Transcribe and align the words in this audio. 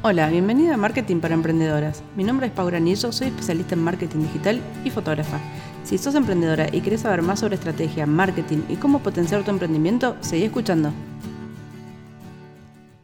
Hola, 0.00 0.30
bienvenida 0.30 0.74
a 0.74 0.76
Marketing 0.76 1.18
para 1.18 1.34
Emprendedoras. 1.34 2.04
Mi 2.14 2.22
nombre 2.22 2.46
es 2.46 2.52
Paula 2.52 2.76
Anillo, 2.76 3.10
soy 3.10 3.26
especialista 3.26 3.74
en 3.74 3.82
marketing 3.82 4.20
digital 4.20 4.62
y 4.84 4.90
fotógrafa. 4.90 5.40
Si 5.82 5.98
sos 5.98 6.14
emprendedora 6.14 6.68
y 6.72 6.82
querés 6.82 7.00
saber 7.00 7.20
más 7.20 7.40
sobre 7.40 7.56
estrategia, 7.56 8.06
marketing 8.06 8.58
y 8.68 8.76
cómo 8.76 9.02
potenciar 9.02 9.44
tu 9.44 9.50
emprendimiento, 9.50 10.16
seguí 10.20 10.44
escuchando. 10.44 10.92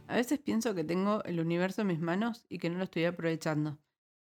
A 0.07 0.15
veces 0.15 0.39
pienso 0.39 0.73
que 0.73 0.85
tengo 0.85 1.21
el 1.25 1.41
universo 1.41 1.81
en 1.81 1.87
mis 1.87 1.99
manos 1.99 2.45
y 2.47 2.59
que 2.59 2.69
no 2.69 2.77
lo 2.77 2.85
estoy 2.85 3.03
aprovechando. 3.03 3.77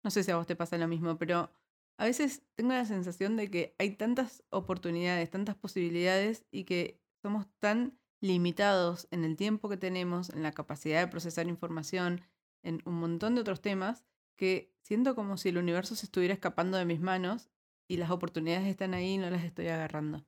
No 0.04 0.10
sé 0.12 0.22
si 0.22 0.30
a 0.30 0.36
vos 0.36 0.46
te 0.46 0.54
pasa 0.54 0.78
lo 0.78 0.86
mismo, 0.86 1.18
pero 1.18 1.50
a 1.98 2.04
veces 2.04 2.44
tengo 2.54 2.74
la 2.74 2.84
sensación 2.84 3.36
de 3.36 3.50
que 3.50 3.74
hay 3.80 3.96
tantas 3.96 4.44
oportunidades, 4.50 5.28
tantas 5.30 5.56
posibilidades 5.56 6.46
y 6.52 6.62
que 6.62 7.00
somos 7.22 7.48
tan 7.58 7.98
limitados 8.20 9.08
en 9.10 9.24
el 9.24 9.34
tiempo 9.34 9.68
que 9.68 9.76
tenemos, 9.76 10.30
en 10.30 10.44
la 10.44 10.52
capacidad 10.52 11.00
de 11.00 11.08
procesar 11.08 11.48
información, 11.48 12.20
en 12.62 12.82
un 12.84 12.94
montón 12.94 13.34
de 13.34 13.40
otros 13.40 13.60
temas 13.60 14.04
que 14.36 14.72
siento 14.82 15.14
como 15.14 15.36
si 15.36 15.50
el 15.50 15.58
universo 15.58 15.94
se 15.94 16.06
estuviera 16.06 16.34
escapando 16.34 16.78
de 16.78 16.84
mis 16.84 17.00
manos 17.00 17.50
y 17.88 17.96
las 17.96 18.10
oportunidades 18.10 18.66
están 18.66 18.94
ahí 18.94 19.14
y 19.14 19.18
no 19.18 19.30
las 19.30 19.44
estoy 19.44 19.68
agarrando. 19.68 20.24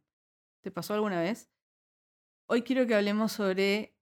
¿Te 0.60 0.70
pasó 0.70 0.94
alguna 0.94 1.20
vez? 1.20 1.50
Hoy 2.46 2.62
quiero 2.62 2.86
que 2.86 2.94
hablemos 2.94 3.32
sobre 3.32 3.96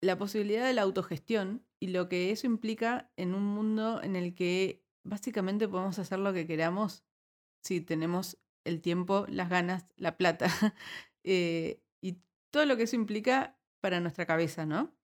la 0.00 0.18
posibilidad 0.18 0.66
de 0.66 0.74
la 0.74 0.82
autogestión 0.82 1.64
y 1.80 1.88
lo 1.88 2.08
que 2.08 2.30
eso 2.30 2.46
implica 2.46 3.10
en 3.16 3.34
un 3.34 3.44
mundo 3.44 4.02
en 4.02 4.16
el 4.16 4.34
que 4.34 4.84
básicamente 5.02 5.68
podemos 5.68 5.98
hacer 5.98 6.18
lo 6.18 6.32
que 6.32 6.46
queramos 6.46 7.04
si 7.62 7.80
tenemos 7.80 8.38
el 8.64 8.80
tiempo, 8.80 9.26
las 9.28 9.48
ganas, 9.48 9.86
la 9.96 10.16
plata 10.16 10.46
eh, 11.24 11.82
y 12.00 12.18
todo 12.50 12.66
lo 12.66 12.76
que 12.76 12.84
eso 12.84 12.96
implica 12.96 13.58
para 13.80 14.00
nuestra 14.00 14.26
cabeza, 14.26 14.66
¿no? 14.66 14.94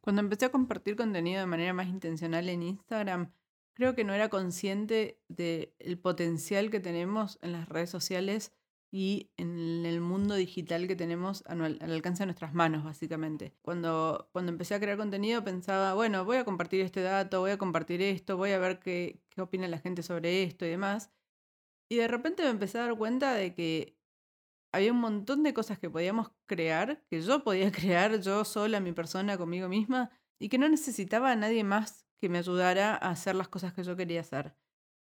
Cuando 0.00 0.20
empecé 0.20 0.46
a 0.46 0.52
compartir 0.52 0.96
contenido 0.96 1.40
de 1.40 1.46
manera 1.46 1.72
más 1.72 1.88
intencional 1.88 2.48
en 2.48 2.62
Instagram, 2.62 3.32
creo 3.74 3.94
que 3.94 4.04
no 4.04 4.14
era 4.14 4.28
consciente 4.28 5.20
del 5.28 5.98
potencial 5.98 6.70
que 6.70 6.80
tenemos 6.80 7.38
en 7.42 7.52
las 7.52 7.68
redes 7.68 7.90
sociales 7.90 8.52
y 8.92 9.30
en 9.36 9.86
el 9.86 10.00
mundo 10.00 10.34
digital 10.34 10.88
que 10.88 10.96
tenemos 10.96 11.44
al, 11.46 11.78
alcance 11.80 12.22
de 12.22 12.26
nuestras 12.26 12.54
manos, 12.54 12.82
básicamente. 12.84 13.54
Cuando, 13.62 14.28
cuando 14.32 14.50
empecé 14.50 14.74
a 14.74 14.80
crear 14.80 14.98
contenido 14.98 15.44
pensaba, 15.44 15.94
bueno, 15.94 16.24
voy 16.24 16.38
a 16.38 16.44
compartir 16.44 16.80
este 16.80 17.02
dato, 17.02 17.40
voy 17.40 17.52
a 17.52 17.58
compartir 17.58 18.02
esto, 18.02 18.36
voy 18.36 18.50
a 18.50 18.58
ver 18.58 18.80
qué, 18.80 19.20
qué 19.28 19.42
opina 19.42 19.68
la 19.68 19.78
gente 19.78 20.02
sobre 20.02 20.42
esto 20.42 20.66
y 20.66 20.70
demás. 20.70 21.10
Y 21.88 21.96
de 21.96 22.08
repente 22.08 22.42
me 22.42 22.50
empecé 22.50 22.78
a 22.78 22.86
dar 22.86 22.96
cuenta 22.96 23.34
de 23.34 23.54
que 23.54 23.99
había 24.72 24.92
un 24.92 25.00
montón 25.00 25.42
de 25.42 25.54
cosas 25.54 25.78
que 25.78 25.90
podíamos 25.90 26.30
crear, 26.46 27.04
que 27.08 27.20
yo 27.20 27.44
podía 27.44 27.70
crear 27.72 28.20
yo 28.20 28.44
sola, 28.44 28.80
mi 28.80 28.92
persona, 28.92 29.38
conmigo 29.38 29.68
misma, 29.68 30.10
y 30.40 30.48
que 30.48 30.58
no 30.58 30.68
necesitaba 30.68 31.32
a 31.32 31.36
nadie 31.36 31.64
más 31.64 32.06
que 32.20 32.28
me 32.28 32.38
ayudara 32.38 32.94
a 32.94 33.10
hacer 33.10 33.34
las 33.34 33.48
cosas 33.48 33.72
que 33.72 33.82
yo 33.82 33.96
quería 33.96 34.20
hacer. 34.20 34.54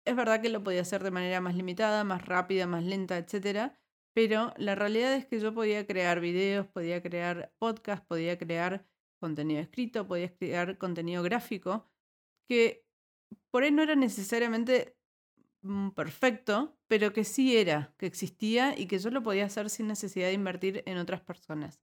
Es 0.06 0.16
verdad 0.16 0.40
que 0.40 0.48
lo 0.48 0.62
podía 0.62 0.82
hacer 0.82 1.02
de 1.02 1.10
manera 1.10 1.40
más 1.40 1.54
limitada, 1.54 2.04
más 2.04 2.24
rápida, 2.24 2.66
más 2.66 2.84
lenta, 2.84 3.18
etc. 3.18 3.72
Pero 4.14 4.52
la 4.56 4.74
realidad 4.74 5.14
es 5.14 5.26
que 5.26 5.38
yo 5.38 5.52
podía 5.54 5.86
crear 5.86 6.20
videos, 6.20 6.66
podía 6.66 7.02
crear 7.02 7.52
podcasts, 7.58 8.06
podía 8.06 8.38
crear 8.38 8.86
contenido 9.20 9.60
escrito, 9.60 10.06
podía 10.06 10.34
crear 10.34 10.78
contenido 10.78 11.22
gráfico, 11.22 11.90
que 12.48 12.86
por 13.50 13.64
ahí 13.64 13.70
no 13.70 13.82
era 13.82 13.96
necesariamente 13.96 14.97
perfecto, 15.94 16.78
pero 16.86 17.12
que 17.12 17.24
sí 17.24 17.56
era, 17.56 17.94
que 17.98 18.06
existía 18.06 18.78
y 18.78 18.86
que 18.86 18.98
yo 18.98 19.10
lo 19.10 19.22
podía 19.22 19.46
hacer 19.46 19.70
sin 19.70 19.88
necesidad 19.88 20.28
de 20.28 20.34
invertir 20.34 20.82
en 20.86 20.98
otras 20.98 21.20
personas. 21.20 21.80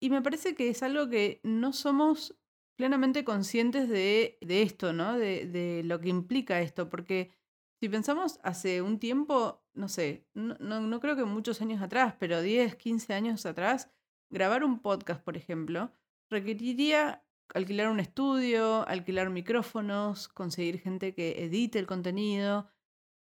Y 0.00 0.10
me 0.10 0.22
parece 0.22 0.54
que 0.54 0.68
es 0.68 0.82
algo 0.82 1.08
que 1.08 1.40
no 1.42 1.72
somos 1.72 2.36
plenamente 2.76 3.24
conscientes 3.24 3.88
de, 3.88 4.38
esto, 4.40 4.92
¿no? 4.92 5.18
De, 5.18 5.46
de, 5.46 5.82
lo 5.84 6.00
que 6.00 6.10
implica 6.10 6.60
esto, 6.60 6.90
porque 6.90 7.32
si 7.80 7.88
pensamos 7.88 8.38
hace 8.42 8.82
un 8.82 8.98
tiempo, 8.98 9.64
no 9.74 9.88
sé, 9.88 10.26
no, 10.34 10.56
no, 10.60 10.80
no 10.80 11.00
creo 11.00 11.16
que 11.16 11.24
muchos 11.24 11.60
años 11.62 11.80
atrás, 11.80 12.14
pero 12.18 12.42
10, 12.42 12.76
15 12.76 13.14
años 13.14 13.46
atrás, 13.46 13.90
grabar 14.30 14.64
un 14.64 14.80
podcast, 14.80 15.22
por 15.22 15.36
ejemplo, 15.36 15.90
requeriría 16.28 17.25
alquilar 17.54 17.88
un 17.88 18.00
estudio, 18.00 18.86
alquilar 18.88 19.30
micrófonos, 19.30 20.28
conseguir 20.28 20.78
gente 20.80 21.14
que 21.14 21.44
edite 21.44 21.78
el 21.78 21.86
contenido. 21.86 22.68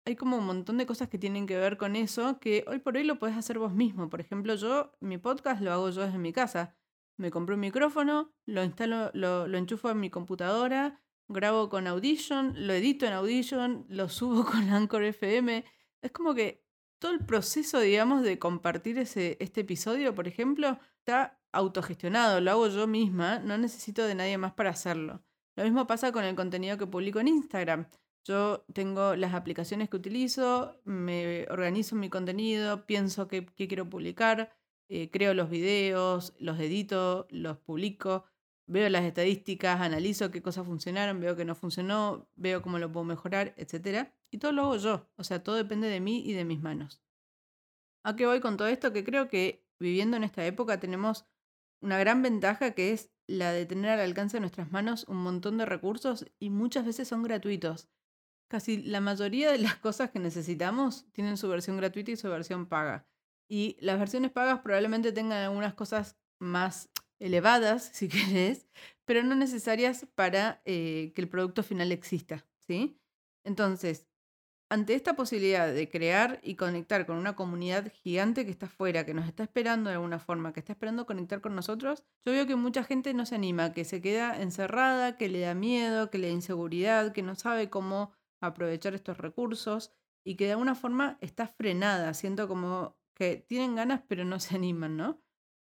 Hay 0.06 0.16
como 0.16 0.38
un 0.38 0.46
montón 0.46 0.78
de 0.78 0.86
cosas 0.86 1.10
que 1.10 1.18
tienen 1.18 1.46
que 1.46 1.58
ver 1.58 1.78
con 1.78 1.96
eso 1.96 2.40
que 2.40 2.66
hoy 2.68 2.80
por 2.80 2.98
hoy 2.98 3.04
lo 3.04 3.20
puedes 3.20 3.38
hacer 3.38 3.60
vos 3.60 3.74
mismo. 3.74 4.10
Por 4.10 4.22
ejemplo, 4.22 4.56
yo, 4.56 4.94
mi 5.00 5.18
podcast 5.18 5.62
lo 5.62 5.72
hago 5.72 5.90
yo 5.90 6.02
desde 6.02 6.18
mi 6.18 6.34
casa. 6.34 6.76
Me 7.18 7.30
compré 7.30 7.56
un 7.56 7.62
micrófono, 7.62 8.34
lo 8.46 8.64
instalo, 8.64 9.12
lo, 9.14 9.48
lo 9.48 9.58
enchufo 9.58 9.92
en 9.92 10.00
mi 10.00 10.10
computadora, 10.10 11.02
grabo 11.28 11.70
con 11.70 11.88
Audition, 11.88 12.54
lo 12.68 12.74
edito 12.74 13.06
en 13.06 13.14
Audition, 13.14 13.86
lo 13.90 14.10
subo 14.10 14.46
con 14.46 14.70
Anchor 14.70 15.04
FM. 15.04 15.66
Es 16.02 16.12
como 16.12 16.34
que 16.34 16.64
todo 17.00 17.12
el 17.12 17.26
proceso, 17.26 17.80
digamos, 17.80 18.22
de 18.22 18.38
compartir 18.38 18.98
ese, 19.00 19.38
este 19.40 19.62
episodio, 19.62 20.14
por 20.14 20.28
ejemplo, 20.28 20.80
está 21.00 21.41
autogestionado, 21.51 22.41
lo 22.41 22.51
hago 22.51 22.67
yo 22.67 22.88
misma, 22.88 23.39
no 23.39 23.57
necesito 23.57 24.03
de 24.03 24.16
nadie 24.16 24.38
más 24.38 24.53
para 24.53 24.69
hacerlo. 24.69 25.22
Lo 25.56 25.63
mismo 25.63 25.88
pasa 25.88 26.12
con 26.12 26.23
el 26.23 26.35
contenido 26.35 26.78
que 26.78 26.88
publico 26.88 27.19
en 27.19 27.28
Instagram. 27.28 27.88
Yo 28.23 28.66
tengo 28.73 29.16
las 29.16 29.34
aplicaciones 29.34 29.89
que 29.89 29.97
utilizo, 29.97 30.79
me 30.85 31.47
organizo 31.50 31.95
mi 31.95 32.09
contenido, 32.09 32.85
pienso 32.85 33.28
qué, 33.28 33.45
quiero 33.45 33.89
publicar, 33.89 34.56
eh, 34.89 35.09
creo 35.12 35.34
los 35.34 35.50
videos, 35.50 36.34
los 36.39 36.59
edito, 36.59 37.28
los 37.31 37.57
publico, 37.57 38.25
veo 38.68 38.89
las 38.89 39.03
estadísticas, 39.03 39.81
analizo 39.81 40.31
qué 40.31 40.41
cosas 40.41 40.66
funcionaron, 40.66 41.19
veo 41.19 41.35
que 41.35 41.45
no 41.45 41.56
funcionó, 41.56 42.29
veo 42.35 42.62
cómo 42.62 42.78
lo 42.79 42.91
puedo 42.91 43.03
mejorar, 43.06 43.53
etc. 43.57 44.09
Y 44.29 44.38
todo 44.38 44.51
lo 44.51 44.63
hago 44.63 44.78
yo, 44.78 45.09
o 45.18 45.23
sea, 45.23 45.44
todo 45.44 45.56
depende 45.56 45.88
de 45.88 46.00
mí 46.00 46.23
y 46.25 46.33
de 46.33 46.45
mis 46.45 46.62
manos. 46.62 47.01
¿A 48.03 48.16
qué 48.16 48.25
voy 48.25 48.39
con 48.39 48.56
todo 48.57 48.68
esto? 48.68 48.94
Que 48.94 49.03
creo 49.03 49.28
que 49.29 49.66
viviendo 49.79 50.18
en 50.18 50.23
esta 50.23 50.45
época 50.45 50.79
tenemos 50.79 51.25
una 51.81 51.97
gran 52.00 52.22
ventaja 52.22 52.72
que 52.72 52.94
es 52.94 53.12
la 53.28 53.52
de 53.52 53.66
tener 53.66 53.92
al 53.92 54.00
alcance 54.00 54.38
de 54.38 54.42
nuestras 54.42 54.72
manos 54.72 55.06
un 55.08 55.18
montón 55.18 55.58
de 55.58 55.66
recursos 55.66 56.25
y 56.40 56.50
muchas 56.50 56.86
veces 56.86 57.08
son 57.08 57.24
gratuitos. 57.24 57.90
Casi 58.50 58.81
la 58.81 59.02
mayoría 59.02 59.52
de 59.52 59.58
las 59.58 59.75
cosas 59.78 60.12
que 60.12 60.19
necesitamos 60.19 61.06
tienen 61.12 61.38
su 61.38 61.47
versión 61.50 61.78
gratuita 61.78 62.12
y 62.12 62.18
su 62.18 62.30
versión 62.30 62.68
paga. 62.68 63.08
Y 63.50 63.78
las 63.80 64.00
versiones 64.00 64.31
pagas 64.31 64.59
probablemente 64.59 65.12
tengan 65.12 65.44
algunas 65.44 65.74
cosas 65.74 66.18
más 66.40 66.90
elevadas, 67.19 67.84
si 67.94 68.08
querés, 68.09 68.68
pero 69.06 69.24
no 69.24 69.36
necesarias 69.36 70.08
para 70.16 70.62
eh, 70.66 71.12
que 71.16 71.22
el 71.22 71.30
producto 71.30 71.63
final 71.63 71.92
exista. 71.92 72.46
¿sí? 72.59 73.00
Entonces, 73.44 74.08
ante 74.72 74.94
esta 74.94 75.18
posibilidad 75.18 75.70
de 75.74 75.90
crear 75.90 76.40
y 76.44 76.56
conectar 76.56 77.06
con 77.06 77.18
una 77.18 77.36
comunidad 77.36 77.92
gigante 77.92 78.46
que 78.46 78.52
está 78.52 78.68
afuera, 78.68 79.06
que 79.06 79.14
nos 79.14 79.28
está 79.28 79.44
esperando 79.44 79.90
de 79.90 79.98
alguna 79.98 80.18
forma, 80.18 80.54
que 80.54 80.62
está 80.62 80.72
esperando 80.72 81.06
conectar 81.06 81.42
con 81.42 81.56
nosotros, 81.56 82.06
yo 82.24 82.32
veo 82.32 82.48
que 82.48 82.56
mucha 82.56 82.86
gente 82.86 83.14
no 83.14 83.26
se 83.26 83.36
anima, 83.36 83.74
que 83.74 83.84
se 83.84 84.02
queda 84.02 84.42
encerrada, 84.42 85.18
que 85.18 85.28
le 85.28 85.42
da 85.42 85.56
miedo, 85.56 86.10
que 86.10 86.20
le 86.20 86.28
da 86.28 86.34
inseguridad, 86.34 87.12
que 87.12 87.22
no 87.22 87.36
sabe 87.36 87.70
cómo 87.70 88.14
aprovechar 88.40 88.94
estos 88.94 89.18
recursos 89.18 89.92
y 90.24 90.38
que 90.38 90.46
de 90.46 90.52
alguna 90.54 90.76
forma 90.76 91.18
está 91.20 91.48
frenada, 91.48 92.14
siento 92.14 92.48
como 92.48 92.96
que 93.14 93.44
tienen 93.46 93.76
ganas 93.76 94.04
pero 94.08 94.24
no 94.24 94.40
se 94.40 94.56
animan, 94.56 94.96
¿no? 94.96 95.22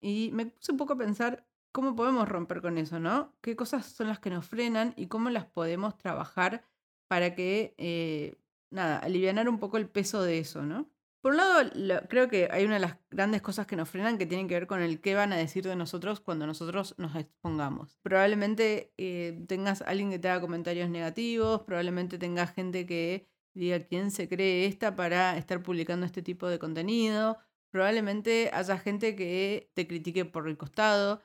Y 0.01 0.31
me 0.33 0.47
puse 0.47 0.73
un 0.73 0.79
poco 0.79 0.95
a 0.95 0.99
pensar 0.99 1.47
cómo 1.71 1.95
podemos 1.95 2.27
romper 2.27 2.62
con 2.62 2.79
eso, 2.79 2.99
¿no? 2.99 3.35
¿Qué 3.43 3.56
cosas 3.56 3.85
son 3.85 4.09
las 4.09 4.21
que 4.21 4.31
nos 4.31 4.47
frenan 4.47 4.95
y 4.97 5.09
cómo 5.09 5.29
las 5.29 5.45
podemos 5.45 5.99
trabajar 5.99 6.65
para 7.09 7.35
que 7.35 7.75
eh, 7.77 8.37
nada, 8.71 8.99
aliviar 8.99 9.49
un 9.49 9.59
poco 9.59 9.77
el 9.77 9.88
peso 9.88 10.22
de 10.22 10.38
eso, 10.38 10.62
¿no? 10.62 10.91
Por 11.27 11.32
un 11.32 11.38
lado, 11.38 12.06
creo 12.09 12.28
que 12.28 12.49
hay 12.53 12.65
una 12.65 12.75
de 12.75 12.81
las 12.81 12.99
grandes 13.10 13.43
cosas 13.43 13.66
que 13.66 13.75
nos 13.75 13.88
frenan 13.88 14.16
que 14.16 14.27
tienen 14.27 14.47
que 14.47 14.54
ver 14.54 14.69
con 14.69 14.81
el 14.81 15.00
qué 15.00 15.16
van 15.16 15.32
a 15.32 15.37
decir 15.37 15.65
de 15.65 15.75
nosotros 15.75 16.21
cuando 16.21 16.47
nosotros 16.47 16.94
nos 16.99 17.16
expongamos. 17.16 17.99
Probablemente 18.03 18.93
eh, 18.97 19.44
tengas 19.49 19.82
alguien 19.82 20.11
que 20.11 20.20
te 20.20 20.29
haga 20.29 20.41
comentarios 20.41 20.88
negativos, 20.88 21.62
probablemente 21.62 22.19
tengas 22.19 22.55
gente 22.55 22.87
que 22.87 23.29
diga 23.55 23.81
quién 23.81 24.12
se 24.12 24.29
cree 24.29 24.67
esta 24.67 24.94
para 24.94 25.37
estar 25.37 25.64
publicando 25.64 26.06
este 26.06 26.23
tipo 26.23 26.46
de 26.49 26.61
contenido, 26.61 27.38
probablemente 27.70 28.50
haya 28.52 28.79
gente 28.79 29.17
que 29.17 29.73
te 29.75 29.88
critique 29.88 30.26
por 30.26 30.49
el 30.49 30.56
costado, 30.56 31.23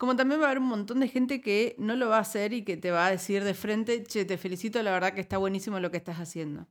como 0.00 0.16
también 0.16 0.40
va 0.40 0.44
a 0.44 0.46
haber 0.46 0.60
un 0.60 0.68
montón 0.68 1.00
de 1.00 1.08
gente 1.08 1.42
que 1.42 1.76
no 1.76 1.94
lo 1.94 2.08
va 2.08 2.16
a 2.16 2.20
hacer 2.20 2.54
y 2.54 2.64
que 2.64 2.78
te 2.78 2.90
va 2.90 3.04
a 3.04 3.10
decir 3.10 3.44
de 3.44 3.52
frente, 3.52 4.02
che, 4.02 4.24
te 4.24 4.38
felicito, 4.38 4.82
la 4.82 4.92
verdad 4.92 5.12
que 5.12 5.20
está 5.20 5.36
buenísimo 5.36 5.78
lo 5.78 5.90
que 5.90 5.98
estás 5.98 6.20
haciendo. 6.20 6.66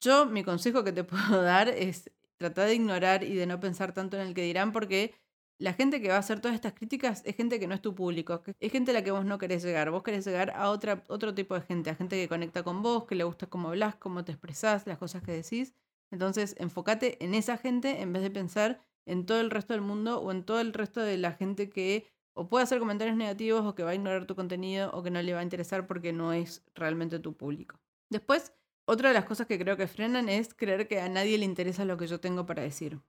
Yo, 0.00 0.24
mi 0.24 0.42
consejo 0.42 0.82
que 0.82 0.90
te 0.90 1.04
puedo 1.04 1.42
dar 1.42 1.68
es 1.68 2.10
tratar 2.38 2.68
de 2.68 2.74
ignorar 2.74 3.24
y 3.24 3.34
de 3.34 3.44
no 3.44 3.60
pensar 3.60 3.92
tanto 3.92 4.18
en 4.18 4.26
el 4.26 4.32
que 4.32 4.42
dirán, 4.44 4.72
porque 4.72 5.14
la 5.58 5.74
gente 5.74 6.00
que 6.00 6.08
va 6.08 6.14
a 6.14 6.20
hacer 6.20 6.40
todas 6.40 6.54
estas 6.54 6.72
críticas 6.72 7.20
es 7.26 7.36
gente 7.36 7.60
que 7.60 7.66
no 7.66 7.74
es 7.74 7.82
tu 7.82 7.94
público, 7.94 8.42
es 8.58 8.72
gente 8.72 8.92
a 8.92 8.94
la 8.94 9.04
que 9.04 9.10
vos 9.10 9.26
no 9.26 9.36
querés 9.36 9.62
llegar. 9.62 9.90
Vos 9.90 10.02
querés 10.02 10.24
llegar 10.24 10.52
a 10.56 10.70
otra, 10.70 11.04
otro 11.08 11.34
tipo 11.34 11.54
de 11.54 11.60
gente, 11.60 11.90
a 11.90 11.94
gente 11.94 12.16
que 12.16 12.26
conecta 12.26 12.62
con 12.62 12.80
vos, 12.80 13.04
que 13.04 13.16
le 13.16 13.24
gusta 13.24 13.48
cómo 13.48 13.68
hablas, 13.68 13.96
cómo 13.96 14.24
te 14.24 14.32
expresás, 14.32 14.86
las 14.86 14.96
cosas 14.96 15.22
que 15.22 15.32
decís. 15.32 15.74
Entonces, 16.10 16.56
enfócate 16.58 17.22
en 17.22 17.34
esa 17.34 17.58
gente 17.58 18.00
en 18.00 18.14
vez 18.14 18.22
de 18.22 18.30
pensar 18.30 18.80
en 19.04 19.26
todo 19.26 19.42
el 19.42 19.50
resto 19.50 19.74
del 19.74 19.82
mundo 19.82 20.22
o 20.22 20.32
en 20.32 20.42
todo 20.42 20.58
el 20.62 20.72
resto 20.72 21.02
de 21.02 21.18
la 21.18 21.32
gente 21.32 21.68
que 21.68 22.10
o 22.34 22.48
puede 22.48 22.64
hacer 22.64 22.78
comentarios 22.78 23.16
negativos 23.16 23.64
o 23.64 23.74
que 23.74 23.82
va 23.82 23.90
a 23.90 23.94
ignorar 23.94 24.26
tu 24.26 24.34
contenido 24.34 24.90
o 24.92 25.02
que 25.02 25.10
no 25.10 25.20
le 25.22 25.34
va 25.34 25.40
a 25.40 25.44
interesar 25.44 25.86
porque 25.86 26.12
no 26.12 26.32
es 26.32 26.64
realmente 26.74 27.18
tu 27.18 27.36
público. 27.36 27.80
Después, 28.10 28.52
otra 28.84 29.08
de 29.08 29.14
las 29.14 29.24
cosas 29.24 29.46
que 29.46 29.58
creo 29.58 29.76
que 29.76 29.86
frenan 29.86 30.28
es 30.28 30.54
creer 30.54 30.88
que 30.88 31.00
a 31.00 31.08
nadie 31.08 31.38
le 31.38 31.44
interesa 31.44 31.84
lo 31.84 31.96
que 31.96 32.06
yo 32.06 32.20
tengo 32.20 32.46
para 32.46 32.62
decir. 32.62 33.00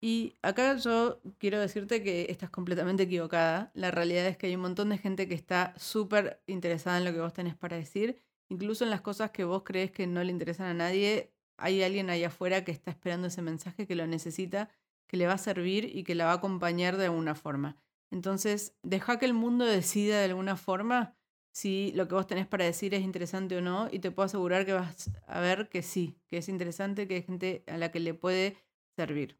Y 0.00 0.36
acá 0.42 0.76
yo 0.76 1.20
quiero 1.38 1.58
decirte 1.60 2.02
que 2.02 2.26
estás 2.30 2.50
completamente 2.50 3.02
equivocada. 3.04 3.72
La 3.74 3.90
realidad 3.90 4.26
es 4.26 4.36
que 4.36 4.46
hay 4.46 4.54
un 4.54 4.62
montón 4.62 4.90
de 4.90 4.98
gente 4.98 5.26
que 5.28 5.34
está 5.34 5.74
súper 5.76 6.40
interesada 6.46 6.98
en 6.98 7.04
lo 7.04 7.12
que 7.12 7.20
vos 7.20 7.32
tenés 7.32 7.56
para 7.56 7.76
decir. 7.76 8.22
Incluso 8.48 8.84
en 8.84 8.90
las 8.90 9.00
cosas 9.00 9.30
que 9.32 9.44
vos 9.44 9.62
crees 9.64 9.90
que 9.90 10.06
no 10.06 10.22
le 10.22 10.30
interesan 10.30 10.66
a 10.66 10.74
nadie, 10.74 11.32
hay 11.56 11.82
alguien 11.82 12.10
ahí 12.10 12.24
afuera 12.24 12.64
que 12.64 12.70
está 12.70 12.90
esperando 12.92 13.26
ese 13.26 13.42
mensaje, 13.42 13.86
que 13.86 13.96
lo 13.96 14.06
necesita, 14.06 14.70
que 15.08 15.16
le 15.16 15.26
va 15.26 15.34
a 15.34 15.38
servir 15.38 15.84
y 15.96 16.04
que 16.04 16.14
la 16.14 16.26
va 16.26 16.32
a 16.32 16.36
acompañar 16.36 16.96
de 16.96 17.06
alguna 17.06 17.34
forma. 17.34 17.76
Entonces, 18.10 18.74
deja 18.82 19.18
que 19.18 19.26
el 19.26 19.34
mundo 19.34 19.64
decida 19.64 20.18
de 20.18 20.26
alguna 20.26 20.56
forma 20.56 21.14
si 21.58 21.92
lo 21.96 22.06
que 22.06 22.14
vos 22.14 22.26
tenés 22.26 22.46
para 22.46 22.64
decir 22.64 22.94
es 22.94 23.02
interesante 23.02 23.56
o 23.56 23.60
no, 23.60 23.88
y 23.90 23.98
te 23.98 24.12
puedo 24.12 24.26
asegurar 24.26 24.64
que 24.64 24.74
vas 24.74 25.10
a 25.26 25.40
ver 25.40 25.68
que 25.68 25.82
sí, 25.82 26.16
que 26.28 26.38
es 26.38 26.48
interesante, 26.48 27.08
que 27.08 27.16
hay 27.16 27.22
gente 27.22 27.64
a 27.66 27.76
la 27.76 27.90
que 27.90 27.98
le 27.98 28.14
puede 28.14 28.56
servir. 28.96 29.36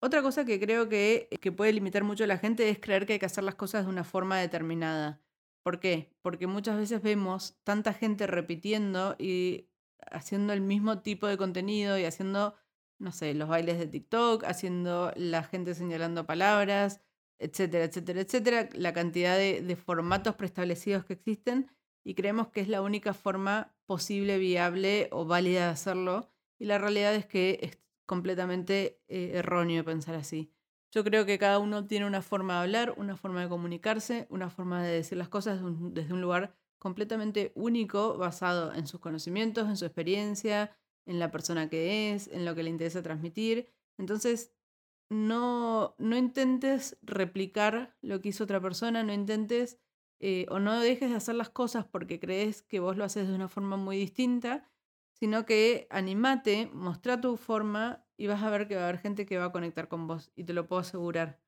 Otra 0.00 0.22
cosa 0.22 0.44
que 0.44 0.60
creo 0.60 0.88
que, 0.88 1.28
que 1.40 1.52
puede 1.52 1.72
limitar 1.72 2.04
mucho 2.04 2.24
a 2.24 2.26
la 2.26 2.38
gente 2.38 2.68
es 2.68 2.78
creer 2.78 3.06
que 3.06 3.14
hay 3.14 3.18
que 3.18 3.26
hacer 3.26 3.44
las 3.44 3.56
cosas 3.56 3.84
de 3.84 3.90
una 3.90 4.04
forma 4.04 4.38
determinada. 4.38 5.20
¿Por 5.62 5.80
qué? 5.80 6.10
Porque 6.22 6.46
muchas 6.46 6.78
veces 6.78 7.02
vemos 7.02 7.58
tanta 7.64 7.92
gente 7.92 8.26
repitiendo 8.26 9.16
y 9.18 9.68
haciendo 10.10 10.52
el 10.52 10.60
mismo 10.60 11.00
tipo 11.00 11.26
de 11.26 11.36
contenido 11.36 11.98
y 11.98 12.04
haciendo, 12.04 12.54
no 12.98 13.12
sé, 13.12 13.34
los 13.34 13.48
bailes 13.48 13.78
de 13.78 13.88
TikTok, 13.88 14.44
haciendo 14.44 15.12
la 15.16 15.42
gente 15.42 15.74
señalando 15.74 16.24
palabras, 16.24 17.00
etcétera, 17.40 17.84
etcétera, 17.84 18.20
etcétera, 18.20 18.68
la 18.74 18.92
cantidad 18.92 19.36
de, 19.36 19.76
formatos 19.76 20.34
preestablecidos 20.36 21.04
que 21.04 21.14
existen 21.14 21.70
y 22.04 22.14
creemos 22.14 22.48
que 22.48 22.60
es 22.60 22.68
la 22.68 22.82
única 22.82 23.14
forma 23.14 23.74
posible, 23.86 24.38
viable 24.38 25.08
o 25.10 25.24
válida 25.24 25.66
de 25.66 25.72
hacerlo. 25.72 26.30
Y 26.58 26.66
la 26.66 26.78
realidad 26.78 27.14
es 27.14 27.26
que 27.26 27.58
es 27.62 27.78
completamente 28.06 29.00
eh, 29.08 29.32
erróneo 29.34 29.84
pensar 29.84 30.14
así. 30.14 30.52
Yo 30.92 31.04
creo 31.04 31.24
que 31.24 31.38
cada 31.38 31.58
uno 31.58 31.86
tiene 31.86 32.06
una 32.06 32.20
forma 32.20 32.54
de 32.54 32.60
hablar, 32.60 32.94
una 32.96 33.16
forma 33.16 33.42
de 33.42 33.48
comunicarse, 33.48 34.26
una 34.28 34.50
forma 34.50 34.82
de 34.82 34.92
decir 34.92 35.16
las 35.16 35.28
cosas 35.28 35.60
desde 35.92 36.12
un 36.12 36.20
lugar 36.20 36.54
completamente 36.78 37.52
único, 37.54 38.16
basado 38.18 38.74
en 38.74 38.86
sus 38.86 39.00
conocimientos, 39.00 39.68
en 39.68 39.76
su 39.76 39.84
experiencia, 39.84 40.76
en 41.06 41.18
la 41.18 41.30
persona 41.30 41.68
que 41.68 42.12
es, 42.12 42.28
en 42.28 42.44
lo 42.44 42.54
que 42.54 42.62
le 42.62 42.70
interesa 42.70 43.02
transmitir. 43.02 43.68
Entonces, 43.98 44.52
no, 45.10 45.96
no 45.98 46.16
intentes 46.16 46.96
replicar 47.02 47.96
lo 48.00 48.20
que 48.20 48.30
hizo 48.30 48.44
otra 48.44 48.60
persona, 48.60 49.02
no 49.02 49.12
intentes 49.12 49.78
eh, 50.20 50.46
o 50.48 50.60
no 50.60 50.80
dejes 50.80 51.10
de 51.10 51.16
hacer 51.16 51.34
las 51.34 51.50
cosas 51.50 51.84
porque 51.84 52.20
crees 52.20 52.62
que 52.62 52.80
vos 52.80 52.96
lo 52.96 53.04
haces 53.04 53.28
de 53.28 53.34
una 53.34 53.48
forma 53.48 53.76
muy 53.76 53.96
distinta, 53.96 54.70
sino 55.12 55.44
que 55.44 55.88
animate, 55.90 56.70
mostra 56.72 57.20
tu 57.20 57.36
forma 57.36 58.06
y 58.16 58.28
vas 58.28 58.42
a 58.42 58.50
ver 58.50 58.68
que 58.68 58.76
va 58.76 58.82
a 58.82 58.88
haber 58.88 59.00
gente 59.00 59.26
que 59.26 59.36
va 59.36 59.46
a 59.46 59.52
conectar 59.52 59.88
con 59.88 60.06
vos 60.06 60.30
y 60.36 60.44
te 60.44 60.52
lo 60.52 60.66
puedo 60.68 60.80
asegurar. 60.80 61.40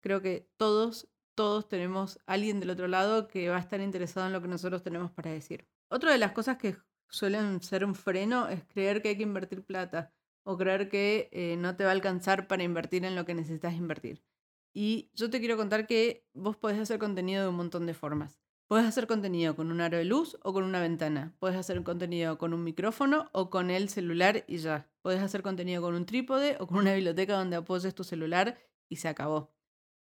Creo 0.00 0.22
que 0.22 0.48
todos, 0.56 1.08
todos 1.34 1.68
tenemos 1.68 2.20
alguien 2.26 2.60
del 2.60 2.70
otro 2.70 2.86
lado 2.86 3.26
que 3.26 3.48
va 3.48 3.56
a 3.56 3.60
estar 3.60 3.80
interesado 3.80 4.28
en 4.28 4.32
lo 4.32 4.40
que 4.40 4.48
nosotros 4.48 4.82
tenemos 4.82 5.10
para 5.10 5.32
decir. 5.32 5.66
Otra 5.90 6.12
de 6.12 6.18
las 6.18 6.32
cosas 6.32 6.56
que 6.58 6.76
suelen 7.08 7.62
ser 7.62 7.84
un 7.84 7.96
freno 7.96 8.48
es 8.48 8.62
creer 8.64 9.02
que 9.02 9.08
hay 9.08 9.16
que 9.16 9.22
invertir 9.24 9.64
plata 9.64 10.12
o 10.48 10.56
creer 10.56 10.88
que 10.88 11.28
eh, 11.30 11.56
no 11.58 11.76
te 11.76 11.84
va 11.84 11.90
a 11.90 11.92
alcanzar 11.92 12.48
para 12.48 12.62
invertir 12.62 13.04
en 13.04 13.14
lo 13.14 13.26
que 13.26 13.34
necesitas 13.34 13.74
invertir. 13.74 14.24
Y 14.72 15.10
yo 15.12 15.28
te 15.28 15.40
quiero 15.40 15.58
contar 15.58 15.86
que 15.86 16.26
vos 16.32 16.56
podés 16.56 16.78
hacer 16.78 16.98
contenido 16.98 17.42
de 17.42 17.50
un 17.50 17.56
montón 17.56 17.84
de 17.84 17.92
formas. 17.92 18.40
Puedes 18.66 18.86
hacer 18.86 19.06
contenido 19.06 19.54
con 19.54 19.70
un 19.70 19.82
aro 19.82 19.98
de 19.98 20.06
luz 20.06 20.38
o 20.42 20.54
con 20.54 20.64
una 20.64 20.80
ventana. 20.80 21.34
Puedes 21.38 21.54
hacer 21.58 21.82
contenido 21.82 22.38
con 22.38 22.54
un 22.54 22.64
micrófono 22.64 23.28
o 23.32 23.50
con 23.50 23.70
el 23.70 23.90
celular 23.90 24.44
y 24.48 24.56
ya. 24.56 24.90
Puedes 25.02 25.20
hacer 25.20 25.42
contenido 25.42 25.82
con 25.82 25.94
un 25.94 26.06
trípode 26.06 26.56
o 26.60 26.66
con 26.66 26.78
una 26.78 26.94
biblioteca 26.94 27.36
donde 27.36 27.56
apoyes 27.56 27.94
tu 27.94 28.02
celular 28.02 28.58
y 28.88 28.96
se 28.96 29.08
acabó. 29.08 29.52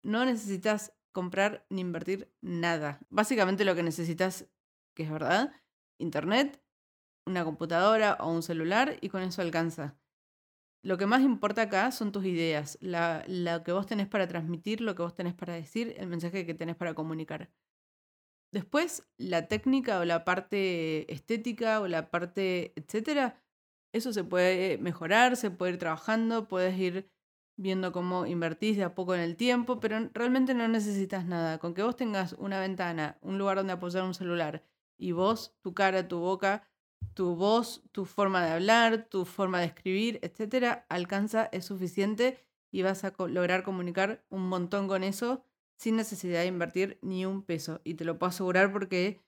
No 0.02 0.26
necesitas 0.26 0.92
comprar 1.12 1.64
ni 1.70 1.80
invertir 1.80 2.30
nada. 2.42 3.00
Básicamente 3.08 3.64
lo 3.64 3.74
que 3.74 3.82
necesitas, 3.82 4.46
que 4.94 5.04
es 5.04 5.10
verdad, 5.10 5.54
internet, 5.96 6.62
una 7.24 7.44
computadora 7.44 8.18
o 8.20 8.30
un 8.30 8.42
celular 8.42 8.98
y 9.00 9.08
con 9.08 9.22
eso 9.22 9.40
alcanza. 9.40 9.96
Lo 10.84 10.98
que 10.98 11.06
más 11.06 11.22
importa 11.22 11.62
acá 11.62 11.90
son 11.92 12.12
tus 12.12 12.26
ideas, 12.26 12.76
la, 12.82 13.24
lo 13.26 13.64
que 13.64 13.72
vos 13.72 13.86
tenés 13.86 14.06
para 14.06 14.28
transmitir, 14.28 14.82
lo 14.82 14.94
que 14.94 15.00
vos 15.00 15.14
tenés 15.14 15.32
para 15.32 15.54
decir, 15.54 15.94
el 15.96 16.08
mensaje 16.08 16.44
que 16.44 16.52
tenés 16.52 16.76
para 16.76 16.92
comunicar. 16.92 17.50
Después, 18.52 19.02
la 19.16 19.48
técnica 19.48 19.98
o 19.98 20.04
la 20.04 20.24
parte 20.26 21.10
estética 21.10 21.80
o 21.80 21.88
la 21.88 22.10
parte, 22.10 22.74
etcétera, 22.76 23.42
eso 23.94 24.12
se 24.12 24.24
puede 24.24 24.76
mejorar, 24.76 25.36
se 25.36 25.50
puede 25.50 25.72
ir 25.72 25.78
trabajando, 25.78 26.48
puedes 26.48 26.78
ir 26.78 27.10
viendo 27.56 27.90
cómo 27.90 28.26
invertís 28.26 28.76
de 28.76 28.84
a 28.84 28.94
poco 28.94 29.14
en 29.14 29.22
el 29.22 29.36
tiempo, 29.36 29.80
pero 29.80 30.10
realmente 30.12 30.52
no 30.52 30.68
necesitas 30.68 31.24
nada. 31.24 31.58
Con 31.58 31.72
que 31.72 31.82
vos 31.82 31.96
tengas 31.96 32.34
una 32.34 32.60
ventana, 32.60 33.16
un 33.22 33.38
lugar 33.38 33.56
donde 33.56 33.72
apoyar 33.72 34.04
un 34.04 34.12
celular 34.12 34.62
y 34.98 35.12
vos, 35.12 35.56
tu 35.62 35.72
cara, 35.72 36.08
tu 36.08 36.18
boca, 36.18 36.68
tu 37.14 37.36
voz, 37.36 37.82
tu 37.92 38.04
forma 38.04 38.44
de 38.44 38.52
hablar, 38.52 39.06
tu 39.08 39.24
forma 39.24 39.60
de 39.60 39.66
escribir, 39.66 40.18
etcétera, 40.22 40.86
alcanza, 40.88 41.48
es 41.52 41.64
suficiente 41.64 42.38
y 42.70 42.82
vas 42.82 43.04
a 43.04 43.12
lograr 43.28 43.62
comunicar 43.62 44.24
un 44.30 44.48
montón 44.48 44.88
con 44.88 45.04
eso 45.04 45.44
sin 45.76 45.96
necesidad 45.96 46.40
de 46.40 46.46
invertir 46.46 46.98
ni 47.02 47.26
un 47.26 47.42
peso. 47.42 47.80
Y 47.84 47.94
te 47.94 48.04
lo 48.04 48.18
puedo 48.18 48.30
asegurar 48.30 48.72
porque 48.72 49.20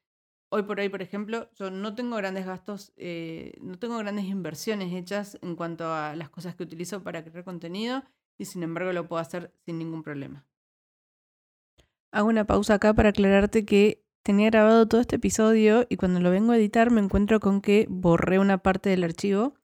hoy 0.48 0.62
por 0.62 0.80
hoy, 0.80 0.88
por 0.88 1.02
ejemplo, 1.02 1.50
yo 1.54 1.70
no 1.70 1.94
tengo 1.94 2.16
grandes 2.16 2.46
gastos, 2.46 2.92
eh, 2.96 3.54
no 3.60 3.78
tengo 3.78 3.98
grandes 3.98 4.26
inversiones 4.26 4.92
hechas 4.92 5.38
en 5.42 5.56
cuanto 5.56 5.92
a 5.92 6.16
las 6.16 6.30
cosas 6.30 6.54
que 6.54 6.62
utilizo 6.62 7.02
para 7.02 7.24
crear 7.24 7.44
contenido 7.44 8.02
y 8.38 8.46
sin 8.46 8.62
embargo 8.62 8.92
lo 8.92 9.06
puedo 9.08 9.20
hacer 9.20 9.52
sin 9.64 9.78
ningún 9.78 10.02
problema. 10.02 10.46
Hago 12.12 12.28
una 12.28 12.46
pausa 12.46 12.74
acá 12.74 12.94
para 12.94 13.10
aclararte 13.10 13.64
que 13.64 14.05
tenía 14.26 14.50
grabado 14.50 14.88
todo 14.88 15.00
este 15.00 15.16
episodio 15.16 15.86
y 15.88 15.96
cuando 15.98 16.18
lo 16.18 16.32
vengo 16.32 16.50
a 16.50 16.56
editar 16.56 16.90
me 16.90 17.00
encuentro 17.00 17.38
con 17.38 17.60
que 17.60 17.86
borré 17.88 18.40
una 18.40 18.58
parte 18.58 18.90
del 18.90 19.04
archivo 19.04 19.54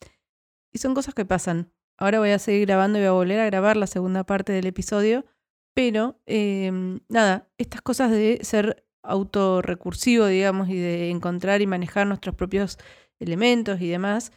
y 0.72 0.78
son 0.78 0.94
cosas 0.94 1.14
que 1.14 1.24
pasan. 1.24 1.72
Ahora 1.98 2.20
voy 2.20 2.30
a 2.30 2.38
seguir 2.38 2.66
grabando 2.66 2.96
y 2.96 3.02
voy 3.02 3.08
a 3.08 3.12
volver 3.12 3.40
a 3.40 3.46
grabar 3.46 3.76
la 3.76 3.88
segunda 3.88 4.22
parte 4.22 4.52
del 4.52 4.66
episodio, 4.66 5.26
pero 5.74 6.20
em, 6.26 7.00
nada, 7.08 7.48
estas 7.58 7.82
cosas 7.82 8.12
de 8.12 8.38
ser 8.42 8.86
autorrecursivo, 9.02 10.26
digamos, 10.26 10.68
y 10.68 10.76
de 10.76 11.10
encontrar 11.10 11.60
y 11.60 11.66
manejar 11.66 12.06
nuestros 12.06 12.36
propios 12.36 12.78
elementos 13.18 13.80
y 13.80 13.88
demás, 13.88 14.30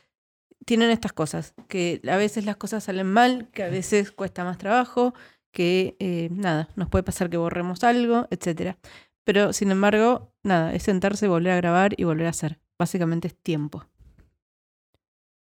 tienen 0.65 0.89
estas 0.89 1.13
cosas, 1.13 1.53
que 1.67 2.01
a 2.09 2.17
veces 2.17 2.45
las 2.45 2.55
cosas 2.55 2.85
salen 2.85 3.05
mal, 3.05 3.47
que 3.51 3.61
a 3.61 3.69
veces 3.69 4.11
cuesta 4.11 4.43
más 4.43 4.57
trabajo, 4.57 5.13
que 5.51 5.95
eh, 5.99 6.29
nada, 6.31 6.69
nos 6.75 6.89
puede 6.89 7.03
pasar 7.03 7.29
que 7.29 7.37
borremos 7.37 7.83
algo, 7.83 8.27
etcétera. 8.31 8.79
Pero 9.25 9.51
sin 9.51 9.71
embargo, 9.71 10.31
nada, 10.43 10.73
es 10.73 10.83
sentarse, 10.83 11.27
volver 11.27 11.51
a 11.51 11.57
grabar 11.57 11.93
y 11.97 12.05
volver 12.05 12.27
a 12.27 12.29
hacer. 12.29 12.59
Básicamente 12.79 13.27
es 13.27 13.35
tiempo. 13.35 13.85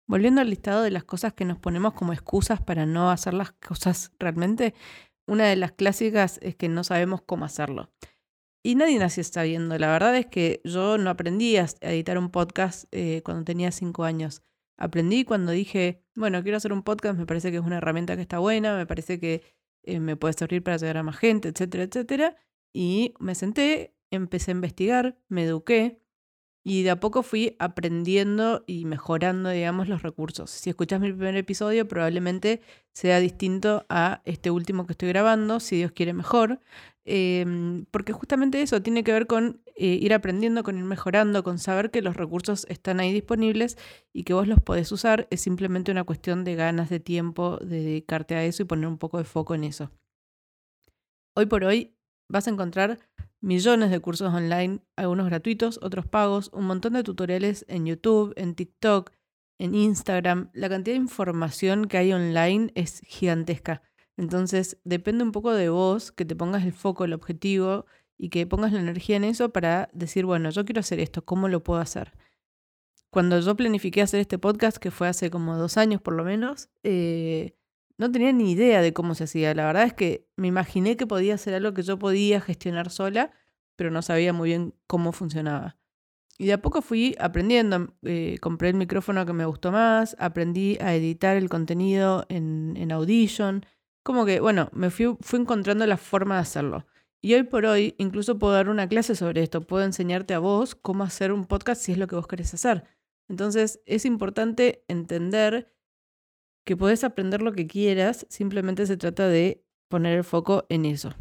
Volviendo 0.06 0.40
al 0.40 0.50
listado 0.50 0.82
de 0.82 0.90
las 0.90 1.04
cosas 1.04 1.32
que 1.32 1.44
nos 1.44 1.58
ponemos 1.58 1.94
como 1.94 2.12
excusas 2.12 2.60
para 2.60 2.86
no 2.86 3.10
hacer 3.10 3.34
las 3.34 3.52
cosas 3.52 4.12
realmente, 4.18 4.74
una 5.26 5.46
de 5.46 5.56
las 5.56 5.72
clásicas 5.72 6.38
es 6.42 6.56
que 6.56 6.68
no 6.68 6.82
sabemos 6.84 7.22
cómo 7.22 7.44
hacerlo. 7.44 7.90
Y 8.62 8.76
nadie 8.76 8.98
nació 8.98 9.22
sabiendo. 9.24 9.78
La 9.78 9.92
verdad 9.92 10.16
es 10.16 10.26
que 10.26 10.62
yo 10.64 10.96
no 10.96 11.10
aprendí 11.10 11.56
a 11.56 11.66
editar 11.82 12.16
un 12.16 12.30
podcast 12.30 12.84
eh, 12.92 13.20
cuando 13.24 13.44
tenía 13.44 13.70
cinco 13.70 14.04
años. 14.04 14.42
Aprendí 14.78 15.24
cuando 15.24 15.52
dije, 15.52 16.02
bueno, 16.14 16.42
quiero 16.42 16.56
hacer 16.56 16.72
un 16.72 16.82
podcast, 16.82 17.18
me 17.18 17.26
parece 17.26 17.50
que 17.50 17.58
es 17.58 17.62
una 17.62 17.76
herramienta 17.76 18.16
que 18.16 18.22
está 18.22 18.38
buena, 18.38 18.76
me 18.76 18.86
parece 18.86 19.20
que 19.20 19.42
eh, 19.82 20.00
me 20.00 20.16
puede 20.16 20.34
servir 20.34 20.62
para 20.62 20.78
llegar 20.78 20.96
a 20.96 21.02
más 21.02 21.16
gente, 21.16 21.48
etcétera, 21.48 21.84
etcétera. 21.84 22.36
Y 22.74 23.14
me 23.20 23.34
senté, 23.34 23.94
empecé 24.10 24.50
a 24.50 24.56
investigar, 24.56 25.16
me 25.28 25.44
eduqué 25.44 26.04
y 26.66 26.82
de 26.82 26.90
a 26.90 26.98
poco 26.98 27.22
fui 27.22 27.56
aprendiendo 27.58 28.64
y 28.66 28.86
mejorando, 28.86 29.50
digamos, 29.50 29.86
los 29.88 30.02
recursos. 30.02 30.50
Si 30.50 30.70
escuchas 30.70 30.98
mi 30.98 31.12
primer 31.12 31.36
episodio, 31.36 31.86
probablemente 31.86 32.62
sea 32.92 33.20
distinto 33.20 33.84
a 33.90 34.22
este 34.24 34.50
último 34.50 34.86
que 34.86 34.94
estoy 34.94 35.10
grabando, 35.10 35.60
si 35.60 35.76
Dios 35.76 35.92
quiere 35.92 36.14
mejor. 36.14 36.60
Em, 37.04 37.84
porque 37.90 38.14
justamente 38.14 38.62
eso 38.62 38.80
tiene 38.80 39.04
que 39.04 39.12
ver 39.12 39.26
con 39.26 39.60
eh, 39.76 39.98
ir 40.00 40.14
aprendiendo, 40.14 40.62
con 40.62 40.78
ir 40.78 40.84
mejorando, 40.84 41.44
con 41.44 41.58
saber 41.58 41.90
que 41.90 42.00
los 42.00 42.16
recursos 42.16 42.66
están 42.70 42.98
ahí 42.98 43.12
disponibles 43.12 43.76
y 44.14 44.24
que 44.24 44.32
vos 44.32 44.48
los 44.48 44.60
podés 44.62 44.90
usar. 44.90 45.28
Es 45.30 45.42
simplemente 45.42 45.92
una 45.92 46.04
cuestión 46.04 46.44
de 46.44 46.54
ganas, 46.54 46.88
de 46.88 46.98
tiempo, 46.98 47.58
de 47.58 47.82
dedicarte 47.82 48.36
a 48.36 48.44
eso 48.44 48.62
y 48.62 48.66
poner 48.66 48.86
un 48.86 48.96
poco 48.96 49.18
de 49.18 49.24
foco 49.24 49.54
en 49.54 49.64
eso. 49.64 49.90
Hoy 51.36 51.46
por 51.46 51.64
hoy 51.64 51.93
Vas 52.28 52.46
a 52.46 52.50
encontrar 52.50 52.98
millones 53.40 53.90
de 53.90 54.00
cursos 54.00 54.32
online, 54.32 54.80
algunos 54.96 55.26
gratuitos, 55.26 55.78
otros 55.82 56.06
pagos, 56.06 56.50
un 56.52 56.64
montón 56.64 56.94
de 56.94 57.02
tutoriales 57.02 57.64
en 57.68 57.86
YouTube, 57.86 58.32
en 58.36 58.54
TikTok, 58.54 59.12
en 59.58 59.74
Instagram. 59.74 60.50
La 60.52 60.68
cantidad 60.68 60.94
de 60.94 61.02
información 61.02 61.86
que 61.86 61.98
hay 61.98 62.12
online 62.12 62.72
es 62.74 63.00
gigantesca. 63.06 63.82
Entonces, 64.16 64.78
depende 64.84 65.24
un 65.24 65.32
poco 65.32 65.52
de 65.52 65.68
vos 65.68 66.12
que 66.12 66.24
te 66.24 66.36
pongas 66.36 66.64
el 66.64 66.72
foco, 66.72 67.04
el 67.04 67.12
objetivo 67.12 67.86
y 68.16 68.30
que 68.30 68.46
pongas 68.46 68.72
la 68.72 68.80
energía 68.80 69.16
en 69.16 69.24
eso 69.24 69.50
para 69.50 69.90
decir, 69.92 70.24
bueno, 70.24 70.50
yo 70.50 70.64
quiero 70.64 70.80
hacer 70.80 71.00
esto, 71.00 71.24
¿cómo 71.24 71.48
lo 71.48 71.62
puedo 71.62 71.80
hacer? 71.80 72.12
Cuando 73.10 73.38
yo 73.40 73.56
planifiqué 73.56 74.02
hacer 74.02 74.20
este 74.20 74.38
podcast, 74.38 74.78
que 74.78 74.90
fue 74.90 75.08
hace 75.08 75.30
como 75.30 75.56
dos 75.56 75.76
años 75.76 76.00
por 76.00 76.14
lo 76.14 76.24
menos, 76.24 76.68
eh, 76.82 77.54
no 77.98 78.10
tenía 78.10 78.32
ni 78.32 78.52
idea 78.52 78.82
de 78.82 78.92
cómo 78.92 79.14
se 79.14 79.24
hacía. 79.24 79.54
La 79.54 79.66
verdad 79.66 79.84
es 79.84 79.94
que 79.94 80.28
me 80.36 80.48
imaginé 80.48 80.96
que 80.96 81.06
podía 81.06 81.38
ser 81.38 81.54
algo 81.54 81.74
que 81.74 81.82
yo 81.82 81.98
podía 81.98 82.40
gestionar 82.40 82.90
sola, 82.90 83.30
pero 83.76 83.90
no 83.90 84.02
sabía 84.02 84.32
muy 84.32 84.50
bien 84.50 84.74
cómo 84.86 85.12
funcionaba. 85.12 85.76
Y 86.36 86.46
de 86.46 86.54
a 86.54 86.62
poco 86.62 86.82
fui 86.82 87.14
aprendiendo. 87.20 87.94
Eh, 88.02 88.38
compré 88.40 88.70
el 88.70 88.74
micrófono 88.74 89.24
que 89.24 89.32
me 89.32 89.46
gustó 89.46 89.70
más, 89.70 90.16
aprendí 90.18 90.76
a 90.80 90.94
editar 90.94 91.36
el 91.36 91.48
contenido 91.48 92.26
en, 92.28 92.74
en 92.76 92.90
Audition. 92.90 93.64
Como 94.02 94.26
que, 94.26 94.40
bueno, 94.40 94.68
me 94.72 94.90
fui, 94.90 95.16
fui 95.20 95.40
encontrando 95.40 95.86
la 95.86 95.96
forma 95.96 96.34
de 96.36 96.40
hacerlo. 96.40 96.86
Y 97.22 97.34
hoy 97.34 97.44
por 97.44 97.64
hoy 97.64 97.94
incluso 97.98 98.38
puedo 98.38 98.52
dar 98.52 98.68
una 98.68 98.88
clase 98.88 99.14
sobre 99.14 99.42
esto. 99.42 99.62
Puedo 99.62 99.84
enseñarte 99.84 100.34
a 100.34 100.40
vos 100.40 100.74
cómo 100.74 101.04
hacer 101.04 101.32
un 101.32 101.46
podcast 101.46 101.80
si 101.80 101.92
es 101.92 101.98
lo 101.98 102.08
que 102.08 102.16
vos 102.16 102.26
querés 102.26 102.52
hacer. 102.52 102.84
Entonces 103.28 103.80
es 103.86 104.04
importante 104.04 104.84
entender 104.88 105.73
que 106.64 106.76
podés 106.76 107.04
aprender 107.04 107.42
lo 107.42 107.52
que 107.52 107.66
quieras, 107.66 108.26
simplemente 108.28 108.86
se 108.86 108.96
trata 108.96 109.28
de 109.28 109.64
poner 109.88 110.16
el 110.16 110.24
foco 110.24 110.64
en 110.68 110.84
eso. 110.86 111.14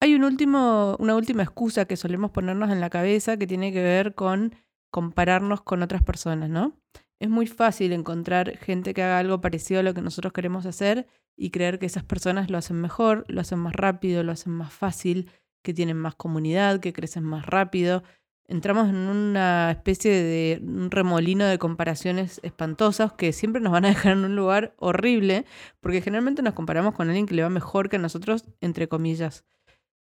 Hay 0.00 0.14
una 0.14 0.26
última 0.28 1.42
excusa 1.42 1.86
que 1.86 1.96
solemos 1.96 2.30
ponernos 2.30 2.70
en 2.70 2.80
la 2.80 2.90
cabeza 2.90 3.36
que 3.36 3.46
tiene 3.46 3.72
que 3.72 3.82
ver 3.82 4.14
con 4.14 4.54
compararnos 4.92 5.62
con 5.62 5.82
otras 5.82 6.02
personas, 6.02 6.48
¿no? 6.48 6.78
Es 7.18 7.28
muy 7.28 7.46
fácil 7.46 7.92
encontrar 7.92 8.58
gente 8.58 8.94
que 8.94 9.02
haga 9.02 9.18
algo 9.18 9.40
parecido 9.40 9.80
a 9.80 9.82
lo 9.82 9.94
que 9.94 10.02
nosotros 10.02 10.32
queremos 10.32 10.66
hacer 10.66 11.06
y 11.36 11.50
creer 11.50 11.78
que 11.78 11.86
esas 11.86 12.04
personas 12.04 12.50
lo 12.50 12.58
hacen 12.58 12.80
mejor, 12.80 13.24
lo 13.28 13.40
hacen 13.40 13.58
más 13.58 13.74
rápido, 13.74 14.22
lo 14.22 14.32
hacen 14.32 14.52
más 14.52 14.72
fácil, 14.72 15.30
que 15.64 15.74
tienen 15.74 15.96
más 15.96 16.14
comunidad, 16.14 16.78
que 16.78 16.92
crecen 16.92 17.24
más 17.24 17.46
rápido 17.46 18.04
entramos 18.48 18.88
en 18.88 18.96
una 18.96 19.70
especie 19.70 20.12
de 20.12 20.60
un 20.62 20.90
remolino 20.90 21.46
de 21.46 21.58
comparaciones 21.58 22.40
espantosas 22.42 23.12
que 23.12 23.32
siempre 23.32 23.60
nos 23.60 23.72
van 23.72 23.84
a 23.84 23.88
dejar 23.88 24.12
en 24.12 24.24
un 24.24 24.36
lugar 24.36 24.74
horrible, 24.78 25.44
porque 25.80 26.02
generalmente 26.02 26.42
nos 26.42 26.54
comparamos 26.54 26.94
con 26.94 27.08
alguien 27.08 27.26
que 27.26 27.34
le 27.34 27.42
va 27.42 27.50
mejor 27.50 27.88
que 27.88 27.98
nosotros, 27.98 28.44
entre 28.60 28.88
comillas. 28.88 29.44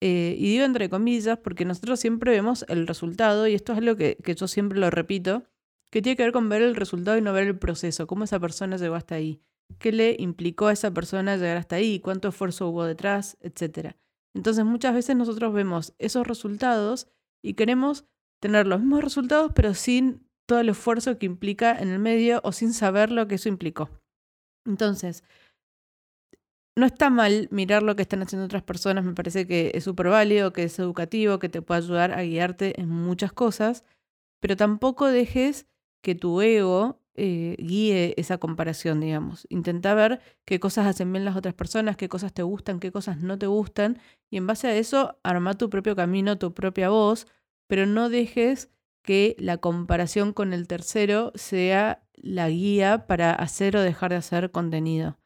Eh, 0.03 0.35
y 0.39 0.53
digo 0.53 0.65
entre 0.65 0.89
comillas 0.89 1.39
porque 1.39 1.67
nosotros 1.67 2.01
siempre 2.01 2.31
vemos 2.31 2.65
el 2.69 2.87
resultado, 2.87 3.47
y 3.47 3.55
esto 3.55 3.73
es 3.73 3.79
algo 3.79 3.97
que, 3.97 4.17
que 4.23 4.35
yo 4.35 4.49
siempre 4.49 4.79
lo 4.79 4.91
repito, 4.91 5.45
que 5.91 6.03
tiene 6.03 6.17
que 6.17 6.23
ver 6.23 6.33
con 6.33 6.49
ver 6.49 6.63
el 6.63 6.77
resultado 6.77 7.19
y 7.19 7.21
no 7.21 7.33
ver 7.33 7.47
el 7.47 7.59
proceso, 7.59 8.07
cómo 8.07 8.25
esa 8.25 8.41
persona 8.41 8.77
llegó 8.77 8.95
hasta 8.95 9.17
ahí, 9.17 9.43
qué 9.79 9.93
le 9.93 10.17
implicó 10.19 10.69
a 10.69 10.73
esa 10.73 10.93
persona 10.93 11.37
llegar 11.37 11.57
hasta 11.57 11.77
ahí, 11.77 12.01
cuánto 12.01 12.29
esfuerzo 12.29 12.69
hubo 12.69 12.85
detrás, 12.85 13.37
etc. 13.41 13.97
Entonces 14.35 14.65
muchas 14.65 14.95
veces 14.95 15.17
nosotros 15.17 15.53
vemos 15.53 15.95
esos 15.99 16.27
resultados 16.27 17.09
y 17.43 17.55
queremos 17.55 18.07
tener 18.41 18.67
los 18.67 18.81
mismos 18.81 19.05
resultados, 19.05 19.53
pero 19.55 19.75
sin 19.75 20.27
todo 20.47 20.61
el 20.61 20.71
esfuerzo 20.71 21.19
que 21.19 21.27
implica 21.27 21.79
en 21.79 21.91
el 21.91 21.99
medio 21.99 22.41
o 22.43 22.53
sin 22.53 22.73
saber 22.73 23.13
lo 23.13 23.29
que 23.29 23.37
eso 23.37 23.49
implicó. 23.49 23.91
Entonces, 24.67 25.23
no 26.77 26.87
está 26.87 27.11
mal 27.11 27.49
mirar 27.51 27.83
lo 27.83 27.95
que 27.95 28.03
están 28.03 28.23
haciendo 28.23 28.47
otras 28.47 28.63
personas, 28.63 29.05
me 29.05 29.13
parece 29.13 29.47
que 29.47 29.71
es 29.75 29.85
súper 29.85 30.09
válido, 30.09 30.53
que 30.53 30.65
es 30.65 30.79
educativo, 30.79 31.39
que 31.39 31.49
te 31.49 31.63
puede 31.63 31.83
ayudar 31.83 32.13
a 32.13 32.23
guiarte 32.23 32.81
en 32.81 32.89
muchas 32.89 33.33
cosas, 33.33 33.85
pero 34.41 34.57
tampoco 34.57 35.07
dejes 35.07 35.67
que 36.03 36.15
tu 36.15 36.41
ego 36.41 37.01
eh, 37.15 37.57
guíe 37.59 38.15
esa 38.17 38.39
comparación, 38.39 39.01
digamos. 39.01 39.47
Intenta 39.51 39.95
ver 39.95 40.21
qué 40.47 40.59
cosas 40.59 40.87
hacen 40.87 41.13
bien 41.13 41.25
las 41.25 41.37
otras 41.37 41.55
personas, 41.55 41.97
qué 41.97 42.09
cosas 42.09 42.33
te 42.33 42.43
gustan, 42.43 42.81
qué 42.81 42.91
cosas 42.91 43.19
no 43.19 43.39
te 43.39 43.47
gustan, 43.47 43.99
y 44.31 44.39
en 44.39 44.47
base 44.47 44.69
a 44.69 44.75
eso 44.75 45.19
arma 45.23 45.55
tu 45.55 45.69
propio 45.69 45.95
camino, 45.95 46.39
tu 46.39 46.55
propia 46.55 46.89
voz, 46.89 47.27
pero 47.71 47.87
no 47.87 48.11
dejes 48.11 48.69
que 49.01 49.37
la 49.39 49.59
comparación 49.59 50.33
con 50.33 50.53
el 50.53 50.67
tercero 50.67 51.31
sea 51.37 52.03
la 52.17 52.51
guía 52.51 53.07
para 53.07 53.33
hacer 53.33 53.77
o 53.77 53.81
dejar 53.81 54.11
de 54.11 54.17
hacer 54.17 54.51
contenido. 54.51 55.21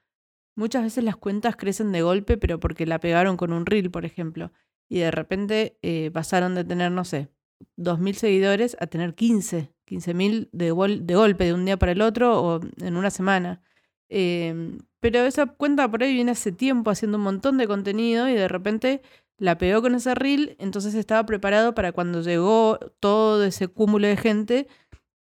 Muchas 0.55 0.83
veces 0.83 1.05
las 1.05 1.17
cuentas 1.17 1.57
crecen 1.57 1.91
de 1.91 2.03
golpe, 2.03 2.37
pero 2.37 2.61
porque 2.61 2.85
la 2.85 3.01
pegaron 3.01 3.39
con 3.39 3.51
un 3.55 3.65
reel, 3.65 3.91
por 3.91 4.05
ejemplo, 4.05 4.53
y 4.91 4.99
de 4.99 5.11
repente 5.11 5.79
eh, 5.81 6.11
pasaron 6.13 6.55
de 6.55 6.65
tener, 6.65 6.93
no 6.93 7.07
sé, 7.07 7.31
2.000 7.79 8.13
seguidores 8.13 8.77
a 8.79 8.89
tener 8.89 9.15
15, 9.15 9.73
15.000 9.87 10.51
de, 10.53 10.67
de 11.01 11.15
golpe 11.15 11.45
de 11.45 11.55
un 11.55 11.65
día 11.65 11.79
para 11.79 11.93
el 11.93 12.03
otro 12.03 12.43
o 12.43 12.61
en 12.83 12.97
una 12.99 13.11
semana. 13.11 13.63
Em, 14.11 14.81
pero 15.01 15.21
esa 15.21 15.47
cuenta 15.47 15.91
por 15.91 16.03
ahí 16.03 16.13
viene 16.13 16.33
hace 16.33 16.53
tiempo 16.53 16.91
haciendo 16.91 17.17
un 17.17 17.25
montón 17.25 17.57
de 17.57 17.67
contenido 17.67 18.29
y 18.29 18.35
de 18.35 18.49
repente 18.49 19.01
la 19.39 19.59
pegó 19.59 19.83
con 19.83 19.95
ese 19.95 20.15
reel, 20.15 20.57
entonces 20.59 20.95
estaba 20.95 21.27
preparado 21.27 21.75
para 21.75 21.93
cuando 21.93 22.23
llegó 22.23 22.79
todo 23.01 23.45
ese 23.45 23.69
cúmulo 23.69 24.07
de 24.07 24.17
gente, 24.17 24.69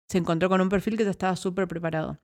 se 0.08 0.18
encontró 0.18 0.48
con 0.48 0.60
un 0.60 0.68
perfil 0.68 0.96
que 0.96 1.04
ya 1.04 1.10
estaba 1.10 1.36
súper 1.36 1.68
preparado. 1.68 2.20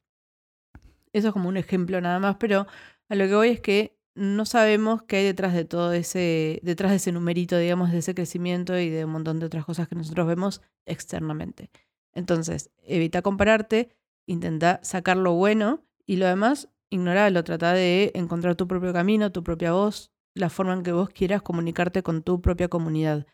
Eso 1.12 1.28
es 1.28 1.32
como 1.32 1.48
un 1.48 1.56
ejemplo 1.56 2.00
nada 2.00 2.18
más, 2.18 2.36
pero 2.36 2.66
a 3.08 3.14
lo 3.14 3.26
que 3.26 3.34
voy 3.34 3.48
es 3.48 3.60
que 3.60 3.96
no 4.14 4.46
sabemos 4.46 5.02
qué 5.02 5.16
hay 5.18 5.24
detrás 5.24 5.54
de 5.54 5.64
todo 5.64 5.92
ese, 5.92 6.60
detrás 6.62 6.90
de 6.90 6.96
ese 6.96 7.12
numerito, 7.12 7.58
digamos, 7.58 7.92
de 7.92 7.98
ese 7.98 8.14
crecimiento 8.14 8.78
y 8.78 8.88
de 8.88 9.04
un 9.04 9.12
montón 9.12 9.38
de 9.38 9.46
otras 9.46 9.64
cosas 9.64 9.88
que 9.88 9.94
nosotros 9.94 10.26
vemos 10.26 10.62
externamente. 10.86 11.70
Entonces, 12.12 12.70
evita 12.82 13.22
compararte, 13.22 13.90
intenta 14.26 14.80
sacar 14.82 15.18
lo 15.18 15.34
bueno 15.34 15.84
y 16.06 16.16
lo 16.16 16.26
demás, 16.26 16.70
ignoralo, 16.88 17.44
trata 17.44 17.74
de 17.74 18.10
encontrar 18.14 18.56
tu 18.56 18.66
propio 18.66 18.92
camino, 18.92 19.32
tu 19.32 19.44
propia 19.44 19.72
voz, 19.72 20.10
la 20.36 20.50
forma 20.50 20.74
en 20.74 20.82
que 20.82 20.92
vos 20.92 21.08
quieras 21.08 21.42
comunicarte 21.42 22.02
con 22.02 22.22
tu 22.22 22.40
propia 22.40 22.68
comunidad. 22.68 23.26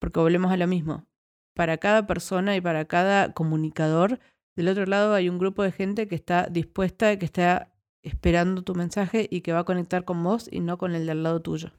Porque 0.00 0.20
volvemos 0.20 0.52
a 0.52 0.56
lo 0.56 0.66
mismo. 0.66 1.06
Para 1.54 1.78
cada 1.78 2.06
persona 2.06 2.56
y 2.56 2.60
para 2.60 2.84
cada 2.86 3.32
comunicador, 3.32 4.18
del 4.56 4.68
otro 4.68 4.84
lado 4.86 5.14
hay 5.14 5.28
un 5.28 5.38
grupo 5.38 5.62
de 5.62 5.72
gente 5.72 6.08
que 6.08 6.14
está 6.14 6.48
dispuesta, 6.48 7.18
que 7.18 7.24
está 7.24 7.72
esperando 8.02 8.62
tu 8.62 8.74
mensaje 8.74 9.28
y 9.30 9.42
que 9.42 9.52
va 9.52 9.60
a 9.60 9.64
conectar 9.64 10.04
con 10.04 10.22
vos 10.22 10.48
y 10.50 10.60
no 10.60 10.76
con 10.76 10.94
el 10.94 11.06
del 11.06 11.22
lado 11.22 11.40
tuyo. 11.40 11.72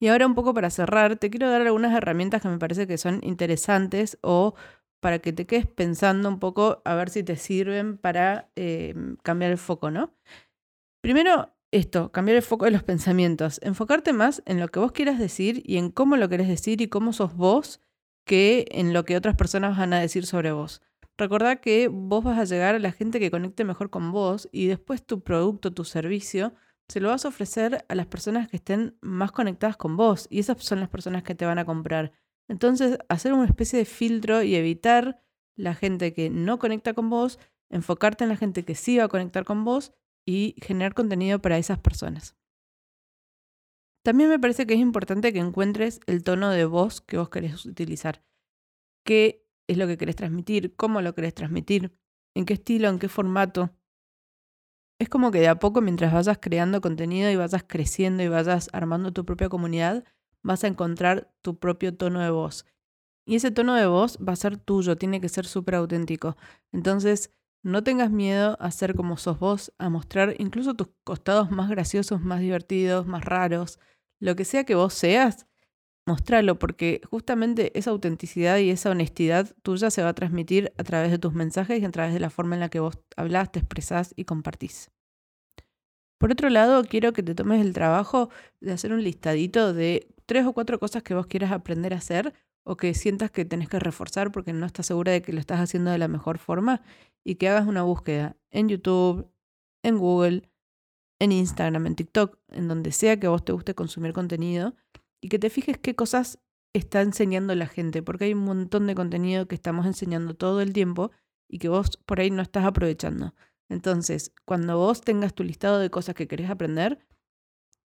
Y 0.00 0.08
ahora 0.08 0.26
un 0.26 0.34
poco 0.34 0.54
para 0.54 0.70
cerrar, 0.70 1.16
te 1.16 1.30
quiero 1.30 1.50
dar 1.50 1.62
algunas 1.62 1.94
herramientas 1.94 2.42
que 2.42 2.48
me 2.48 2.58
parece 2.58 2.86
que 2.86 2.98
son 2.98 3.20
interesantes 3.22 4.18
o 4.22 4.54
para 5.00 5.18
que 5.18 5.32
te 5.32 5.46
quedes 5.46 5.66
pensando 5.66 6.28
un 6.28 6.38
poco 6.38 6.80
a 6.84 6.94
ver 6.94 7.10
si 7.10 7.22
te 7.22 7.36
sirven 7.36 7.98
para 7.98 8.50
eh, 8.56 8.94
cambiar 9.22 9.50
el 9.50 9.58
foco, 9.58 9.90
¿no? 9.90 10.14
Primero, 11.02 11.53
esto, 11.74 12.12
cambiar 12.12 12.36
el 12.36 12.42
foco 12.42 12.66
de 12.66 12.70
los 12.70 12.84
pensamientos, 12.84 13.58
enfocarte 13.62 14.12
más 14.12 14.42
en 14.46 14.60
lo 14.60 14.68
que 14.68 14.78
vos 14.78 14.92
quieras 14.92 15.18
decir 15.18 15.60
y 15.64 15.76
en 15.76 15.90
cómo 15.90 16.16
lo 16.16 16.28
querés 16.28 16.46
decir 16.46 16.80
y 16.80 16.88
cómo 16.88 17.12
sos 17.12 17.34
vos 17.34 17.80
que 18.24 18.66
en 18.70 18.92
lo 18.92 19.04
que 19.04 19.16
otras 19.16 19.34
personas 19.34 19.76
van 19.76 19.92
a 19.92 19.98
decir 19.98 20.24
sobre 20.24 20.52
vos. 20.52 20.82
Recordá 21.18 21.56
que 21.56 21.88
vos 21.88 22.22
vas 22.22 22.38
a 22.38 22.44
llegar 22.44 22.76
a 22.76 22.78
la 22.78 22.92
gente 22.92 23.18
que 23.18 23.30
conecte 23.30 23.64
mejor 23.64 23.90
con 23.90 24.12
vos 24.12 24.48
y 24.52 24.66
después 24.66 25.04
tu 25.04 25.22
producto, 25.22 25.72
tu 25.72 25.84
servicio, 25.84 26.54
se 26.88 27.00
lo 27.00 27.08
vas 27.08 27.24
a 27.24 27.28
ofrecer 27.28 27.84
a 27.88 27.94
las 27.96 28.06
personas 28.06 28.48
que 28.48 28.56
estén 28.56 28.96
más 29.00 29.32
conectadas 29.32 29.76
con 29.76 29.96
vos 29.96 30.28
y 30.30 30.38
esas 30.38 30.62
son 30.62 30.78
las 30.78 30.88
personas 30.88 31.24
que 31.24 31.34
te 31.34 31.44
van 31.44 31.58
a 31.58 31.64
comprar. 31.64 32.12
Entonces, 32.46 32.98
hacer 33.08 33.32
una 33.32 33.46
especie 33.46 33.80
de 33.80 33.84
filtro 33.84 34.42
y 34.42 34.54
evitar 34.54 35.20
la 35.56 35.74
gente 35.74 36.12
que 36.12 36.30
no 36.30 36.60
conecta 36.60 36.94
con 36.94 37.10
vos, 37.10 37.40
enfocarte 37.68 38.22
en 38.22 38.30
la 38.30 38.36
gente 38.36 38.64
que 38.64 38.76
sí 38.76 38.98
va 38.98 39.04
a 39.04 39.08
conectar 39.08 39.44
con 39.44 39.64
vos 39.64 39.92
y 40.26 40.56
generar 40.62 40.94
contenido 40.94 41.40
para 41.40 41.58
esas 41.58 41.78
personas. 41.78 42.36
También 44.04 44.28
me 44.28 44.38
parece 44.38 44.66
que 44.66 44.74
es 44.74 44.80
importante 44.80 45.32
que 45.32 45.38
encuentres 45.38 46.00
el 46.06 46.22
tono 46.22 46.50
de 46.50 46.66
voz 46.66 47.00
que 47.00 47.16
vos 47.16 47.30
querés 47.30 47.64
utilizar. 47.64 48.22
¿Qué 49.04 49.46
es 49.66 49.78
lo 49.78 49.86
que 49.86 49.96
querés 49.96 50.16
transmitir? 50.16 50.76
¿Cómo 50.76 51.00
lo 51.00 51.14
querés 51.14 51.34
transmitir? 51.34 51.96
¿En 52.34 52.44
qué 52.44 52.54
estilo? 52.54 52.88
¿En 52.88 52.98
qué 52.98 53.08
formato? 53.08 53.70
Es 55.00 55.08
como 55.08 55.30
que 55.30 55.40
de 55.40 55.48
a 55.48 55.58
poco, 55.58 55.80
mientras 55.80 56.12
vayas 56.12 56.38
creando 56.40 56.80
contenido 56.80 57.30
y 57.30 57.36
vayas 57.36 57.64
creciendo 57.66 58.22
y 58.22 58.28
vayas 58.28 58.68
armando 58.72 59.12
tu 59.12 59.24
propia 59.24 59.48
comunidad, 59.48 60.04
vas 60.42 60.64
a 60.64 60.68
encontrar 60.68 61.34
tu 61.42 61.58
propio 61.58 61.96
tono 61.96 62.20
de 62.20 62.30
voz. 62.30 62.66
Y 63.26 63.36
ese 63.36 63.50
tono 63.50 63.74
de 63.74 63.86
voz 63.86 64.18
va 64.18 64.34
a 64.34 64.36
ser 64.36 64.58
tuyo, 64.58 64.96
tiene 64.96 65.20
que 65.20 65.30
ser 65.30 65.46
súper 65.46 65.76
auténtico. 65.76 66.36
Entonces, 66.72 67.32
no 67.64 67.82
tengas 67.82 68.10
miedo 68.10 68.56
a 68.60 68.70
ser 68.70 68.94
como 68.94 69.16
sos 69.16 69.38
vos, 69.40 69.72
a 69.78 69.88
mostrar 69.88 70.36
incluso 70.38 70.74
tus 70.74 70.88
costados 71.02 71.50
más 71.50 71.70
graciosos, 71.70 72.20
más 72.20 72.40
divertidos, 72.40 73.06
más 73.06 73.24
raros. 73.24 73.80
Lo 74.20 74.36
que 74.36 74.44
sea 74.44 74.64
que 74.64 74.74
vos 74.74 74.92
seas, 74.92 75.46
mostralo, 76.06 76.58
porque 76.58 77.00
justamente 77.10 77.76
esa 77.78 77.90
autenticidad 77.90 78.58
y 78.58 78.68
esa 78.68 78.90
honestidad 78.90 79.56
tuya 79.62 79.90
se 79.90 80.02
va 80.02 80.10
a 80.10 80.14
transmitir 80.14 80.74
a 80.76 80.84
través 80.84 81.10
de 81.10 81.18
tus 81.18 81.32
mensajes 81.32 81.80
y 81.80 81.84
a 81.86 81.90
través 81.90 82.12
de 82.12 82.20
la 82.20 82.28
forma 82.28 82.54
en 82.54 82.60
la 82.60 82.68
que 82.68 82.80
vos 82.80 82.98
hablas, 83.16 83.50
te 83.50 83.60
expresás 83.60 84.12
y 84.14 84.26
compartís. 84.26 84.90
Por 86.18 86.32
otro 86.32 86.50
lado, 86.50 86.84
quiero 86.84 87.14
que 87.14 87.22
te 87.22 87.34
tomes 87.34 87.62
el 87.62 87.72
trabajo 87.72 88.28
de 88.60 88.72
hacer 88.72 88.92
un 88.92 89.02
listadito 89.02 89.72
de 89.72 90.06
tres 90.26 90.44
o 90.44 90.52
cuatro 90.52 90.78
cosas 90.78 91.02
que 91.02 91.14
vos 91.14 91.26
quieras 91.26 91.50
aprender 91.50 91.94
a 91.94 91.98
hacer 91.98 92.34
o 92.64 92.76
que 92.76 92.94
sientas 92.94 93.30
que 93.30 93.44
tenés 93.44 93.68
que 93.68 93.78
reforzar 93.78 94.32
porque 94.32 94.52
no 94.52 94.66
estás 94.66 94.86
segura 94.86 95.12
de 95.12 95.22
que 95.22 95.32
lo 95.32 95.40
estás 95.40 95.60
haciendo 95.60 95.90
de 95.90 95.98
la 95.98 96.08
mejor 96.08 96.38
forma 96.38 96.82
y 97.24 97.36
que 97.36 97.48
hagas 97.48 97.66
una 97.66 97.82
búsqueda 97.82 98.36
en 98.50 98.68
YouTube, 98.68 99.30
en 99.82 99.98
Google, 99.98 100.50
en 101.20 101.32
Instagram, 101.32 101.86
en 101.86 101.94
TikTok, 101.94 102.38
en 102.48 102.68
donde 102.68 102.92
sea 102.92 103.18
que 103.18 103.26
a 103.26 103.30
vos 103.30 103.44
te 103.44 103.52
guste 103.52 103.74
consumir 103.74 104.12
contenido 104.12 104.74
y 105.22 105.28
que 105.28 105.38
te 105.38 105.50
fijes 105.50 105.78
qué 105.78 105.94
cosas 105.94 106.38
está 106.74 107.02
enseñando 107.02 107.54
la 107.54 107.66
gente, 107.66 108.02
porque 108.02 108.24
hay 108.24 108.34
un 108.34 108.44
montón 108.44 108.86
de 108.86 108.94
contenido 108.94 109.46
que 109.46 109.54
estamos 109.54 109.86
enseñando 109.86 110.34
todo 110.34 110.60
el 110.60 110.72
tiempo 110.72 111.12
y 111.48 111.58
que 111.58 111.68
vos 111.68 111.98
por 112.04 112.20
ahí 112.20 112.30
no 112.30 112.42
estás 112.42 112.64
aprovechando. 112.64 113.34
Entonces, 113.68 114.32
cuando 114.44 114.76
vos 114.76 115.00
tengas 115.00 115.34
tu 115.34 115.44
listado 115.44 115.78
de 115.78 115.90
cosas 115.90 116.14
que 116.14 116.26
querés 116.26 116.50
aprender, 116.50 116.98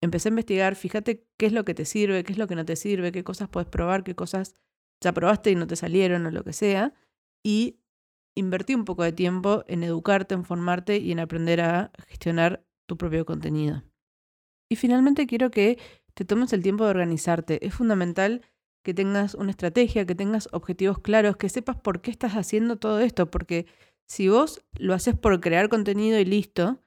empecé 0.02 0.30
a 0.30 0.32
investigar, 0.32 0.76
fíjate 0.76 1.28
qué 1.38 1.46
es 1.46 1.54
lo 1.54 1.66
que 1.66 1.76
te 1.76 1.86
sirve, 1.86 2.24
qué 2.24 2.34
es 2.34 2.40
lo 2.40 2.48
que 2.48 2.56
no 2.56 2.66
te 2.66 2.76
sirve, 2.76 3.12
qué 3.12 3.24
cosas 3.24 3.48
puedes 3.48 3.70
probar, 3.70 4.04
qué 4.04 4.16
cosas 4.16 4.56
ya 5.02 5.14
probaste 5.14 5.52
y 5.52 5.56
no 5.56 5.68
te 5.68 5.76
salieron 5.76 6.26
o 6.26 6.32
lo 6.32 6.44
que 6.44 6.54
sea, 6.54 6.94
y 7.44 7.80
invertí 8.36 8.76
un 8.76 8.86
poco 8.86 9.04
de 9.04 9.12
tiempo 9.12 9.64
en 9.68 9.84
educarte, 9.84 10.36
en 10.36 10.46
formarte 10.46 10.98
y 10.98 11.12
en 11.12 11.20
aprender 11.20 11.62
a 11.62 11.92
gestionar 12.08 12.66
tu 12.88 12.98
propio 12.98 13.26
contenido. 13.26 13.84
Y 14.72 14.76
finalmente 14.76 15.28
quiero 15.28 15.52
que 15.52 15.80
te 16.14 16.26
tomes 16.26 16.54
el 16.54 16.64
tiempo 16.64 16.84
de 16.84 16.92
organizarte. 16.92 17.66
Es 17.66 17.74
fundamental 17.74 18.42
que 18.84 18.94
tengas 18.94 19.36
una 19.36 19.52
estrategia, 19.52 20.06
que 20.06 20.16
tengas 20.16 20.48
objetivos 20.52 21.00
claros, 21.00 21.38
que 21.38 21.50
sepas 21.50 21.78
por 21.78 22.02
qué 22.02 22.12
estás 22.12 22.34
haciendo 22.34 22.78
todo 22.78 23.00
esto, 23.00 23.30
porque 23.30 23.66
si 24.08 24.30
vos 24.30 24.64
lo 24.74 24.94
haces 24.94 25.18
por 25.18 25.40
crear 25.42 25.70
contenido 25.70 26.20
y 26.20 26.26
listo, 26.26 26.82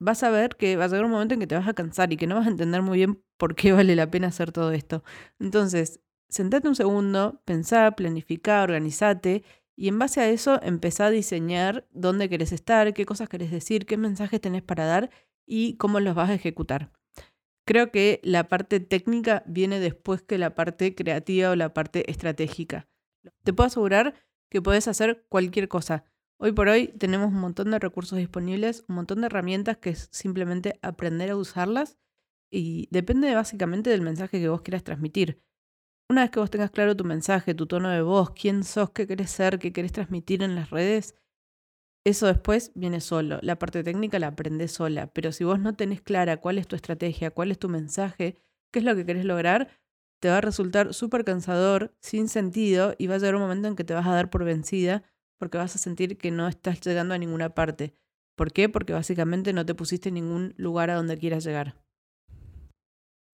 vas 0.00 0.22
a 0.22 0.30
ver 0.30 0.56
que 0.56 0.76
va 0.76 0.84
a 0.84 0.88
llegar 0.88 1.04
un 1.04 1.10
momento 1.10 1.34
en 1.34 1.40
que 1.40 1.46
te 1.46 1.54
vas 1.54 1.68
a 1.68 1.74
cansar 1.74 2.12
y 2.12 2.16
que 2.16 2.26
no 2.26 2.36
vas 2.36 2.46
a 2.46 2.50
entender 2.50 2.82
muy 2.82 2.98
bien 2.98 3.22
por 3.36 3.54
qué 3.54 3.72
vale 3.72 3.96
la 3.96 4.10
pena 4.10 4.28
hacer 4.28 4.52
todo 4.52 4.72
esto. 4.72 5.02
Entonces, 5.38 6.00
sentate 6.28 6.68
un 6.68 6.74
segundo, 6.74 7.40
pensá, 7.44 7.90
planifica, 7.92 8.62
organizate 8.62 9.44
y 9.76 9.88
en 9.88 9.98
base 9.98 10.20
a 10.20 10.28
eso 10.28 10.60
empezá 10.62 11.06
a 11.06 11.10
diseñar 11.10 11.86
dónde 11.92 12.28
querés 12.28 12.52
estar, 12.52 12.92
qué 12.94 13.06
cosas 13.06 13.28
querés 13.28 13.50
decir, 13.50 13.86
qué 13.86 13.96
mensajes 13.96 14.40
tenés 14.40 14.62
para 14.62 14.84
dar 14.84 15.10
y 15.46 15.76
cómo 15.76 16.00
los 16.00 16.14
vas 16.14 16.30
a 16.30 16.34
ejecutar. 16.34 16.92
Creo 17.64 17.90
que 17.90 18.20
la 18.22 18.48
parte 18.48 18.80
técnica 18.80 19.42
viene 19.46 19.78
después 19.78 20.22
que 20.22 20.38
la 20.38 20.54
parte 20.54 20.94
creativa 20.94 21.50
o 21.50 21.56
la 21.56 21.74
parte 21.74 22.10
estratégica. 22.10 22.88
Te 23.44 23.52
puedo 23.52 23.66
asegurar 23.66 24.14
que 24.50 24.62
puedes 24.62 24.88
hacer 24.88 25.26
cualquier 25.28 25.68
cosa. 25.68 26.04
Hoy 26.38 26.52
por 26.52 26.68
hoy 26.68 26.88
tenemos 26.88 27.28
un 27.28 27.40
montón 27.40 27.70
de 27.70 27.78
recursos 27.78 28.18
disponibles, 28.18 28.84
un 28.88 28.94
montón 28.94 29.20
de 29.20 29.26
herramientas 29.26 29.76
que 29.76 29.90
es 29.90 30.08
simplemente 30.12 30.78
aprender 30.82 31.30
a 31.30 31.36
usarlas 31.36 31.98
y 32.50 32.88
depende 32.90 33.34
básicamente 33.34 33.90
del 33.90 34.00
mensaje 34.00 34.40
que 34.40 34.48
vos 34.48 34.62
quieras 34.62 34.84
transmitir. 34.84 35.42
Una 36.10 36.22
vez 36.22 36.30
que 36.30 36.40
vos 36.40 36.50
tengas 36.50 36.70
claro 36.70 36.96
tu 36.96 37.04
mensaje, 37.04 37.54
tu 37.54 37.66
tono 37.66 37.90
de 37.90 38.00
voz, 38.00 38.30
quién 38.30 38.64
sos, 38.64 38.90
qué 38.90 39.06
querés 39.06 39.30
ser, 39.30 39.58
qué 39.58 39.74
querés 39.74 39.92
transmitir 39.92 40.42
en 40.42 40.54
las 40.54 40.70
redes, 40.70 41.14
eso 42.06 42.26
después 42.26 42.72
viene 42.74 43.02
solo. 43.02 43.38
La 43.42 43.58
parte 43.58 43.84
técnica 43.84 44.18
la 44.18 44.28
aprendes 44.28 44.72
sola. 44.72 45.08
Pero 45.08 45.32
si 45.32 45.44
vos 45.44 45.60
no 45.60 45.74
tenés 45.74 46.00
clara 46.00 46.38
cuál 46.38 46.56
es 46.56 46.66
tu 46.66 46.76
estrategia, 46.76 47.30
cuál 47.30 47.50
es 47.50 47.58
tu 47.58 47.68
mensaje, 47.68 48.38
qué 48.72 48.78
es 48.78 48.84
lo 48.86 48.96
que 48.96 49.04
querés 49.04 49.26
lograr, 49.26 49.68
te 50.20 50.30
va 50.30 50.38
a 50.38 50.40
resultar 50.40 50.94
súper 50.94 51.24
cansador, 51.24 51.94
sin 52.00 52.28
sentido, 52.28 52.94
y 52.96 53.06
va 53.06 53.16
a 53.16 53.18
llegar 53.18 53.34
un 53.34 53.42
momento 53.42 53.68
en 53.68 53.76
que 53.76 53.84
te 53.84 53.92
vas 53.92 54.06
a 54.06 54.14
dar 54.14 54.30
por 54.30 54.44
vencida 54.44 55.02
porque 55.38 55.58
vas 55.58 55.76
a 55.76 55.78
sentir 55.78 56.16
que 56.16 56.30
no 56.30 56.48
estás 56.48 56.80
llegando 56.80 57.14
a 57.14 57.18
ninguna 57.18 57.50
parte. 57.50 57.94
¿Por 58.34 58.52
qué? 58.52 58.68
Porque 58.70 58.94
básicamente 58.94 59.52
no 59.52 59.66
te 59.66 59.74
pusiste 59.74 60.08
en 60.08 60.14
ningún 60.14 60.54
lugar 60.56 60.90
a 60.90 60.94
donde 60.94 61.18
quieras 61.18 61.44
llegar. 61.44 61.76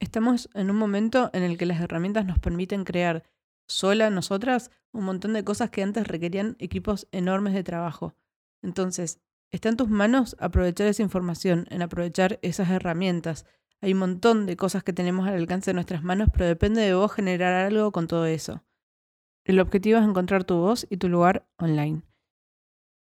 Estamos 0.01 0.49
en 0.55 0.71
un 0.71 0.77
momento 0.77 1.31
en 1.33 1.43
el 1.43 1.57
que 1.57 1.67
las 1.67 1.81
herramientas 1.81 2.27
nos 2.27 2.39
permiten 2.39 2.85
crear 2.85 3.25
sola 3.67 4.11
nosotras 4.11 4.71
un 4.93 5.05
montón 5.05 5.33
de 5.33 5.45
cosas 5.45 5.71
que 5.71 5.83
antes 5.83 6.07
requerían 6.07 6.57
equipos 6.59 7.09
enormes 7.13 7.55
de 7.55 7.65
trabajo. 7.65 8.15
Entonces, 8.63 9.21
está 9.51 9.69
en 9.69 9.77
tus 9.77 9.89
manos 9.89 10.37
aprovechar 10.39 10.87
esa 10.87 11.03
información, 11.03 11.67
en 11.71 11.83
aprovechar 11.83 12.39
esas 12.43 12.71
herramientas. 12.71 13.47
Hay 13.81 13.93
un 13.93 13.99
montón 13.99 14.47
de 14.47 14.57
cosas 14.57 14.83
que 14.83 14.93
tenemos 14.93 15.27
al 15.27 15.35
alcance 15.35 15.71
de 15.71 15.75
nuestras 15.75 16.03
manos, 16.03 16.29
pero 16.33 16.47
depende 16.47 16.81
de 16.83 16.95
vos 16.95 17.13
generar 17.13 17.53
algo 17.55 17.93
con 17.93 18.07
todo 18.07 18.27
eso. 18.27 18.63
El 19.45 19.61
objetivo 19.61 19.99
es 19.99 20.05
encontrar 20.05 20.45
tu 20.45 20.57
voz 20.57 20.87
y 20.89 20.97
tu 20.97 21.09
lugar 21.09 21.47
online. 21.59 22.03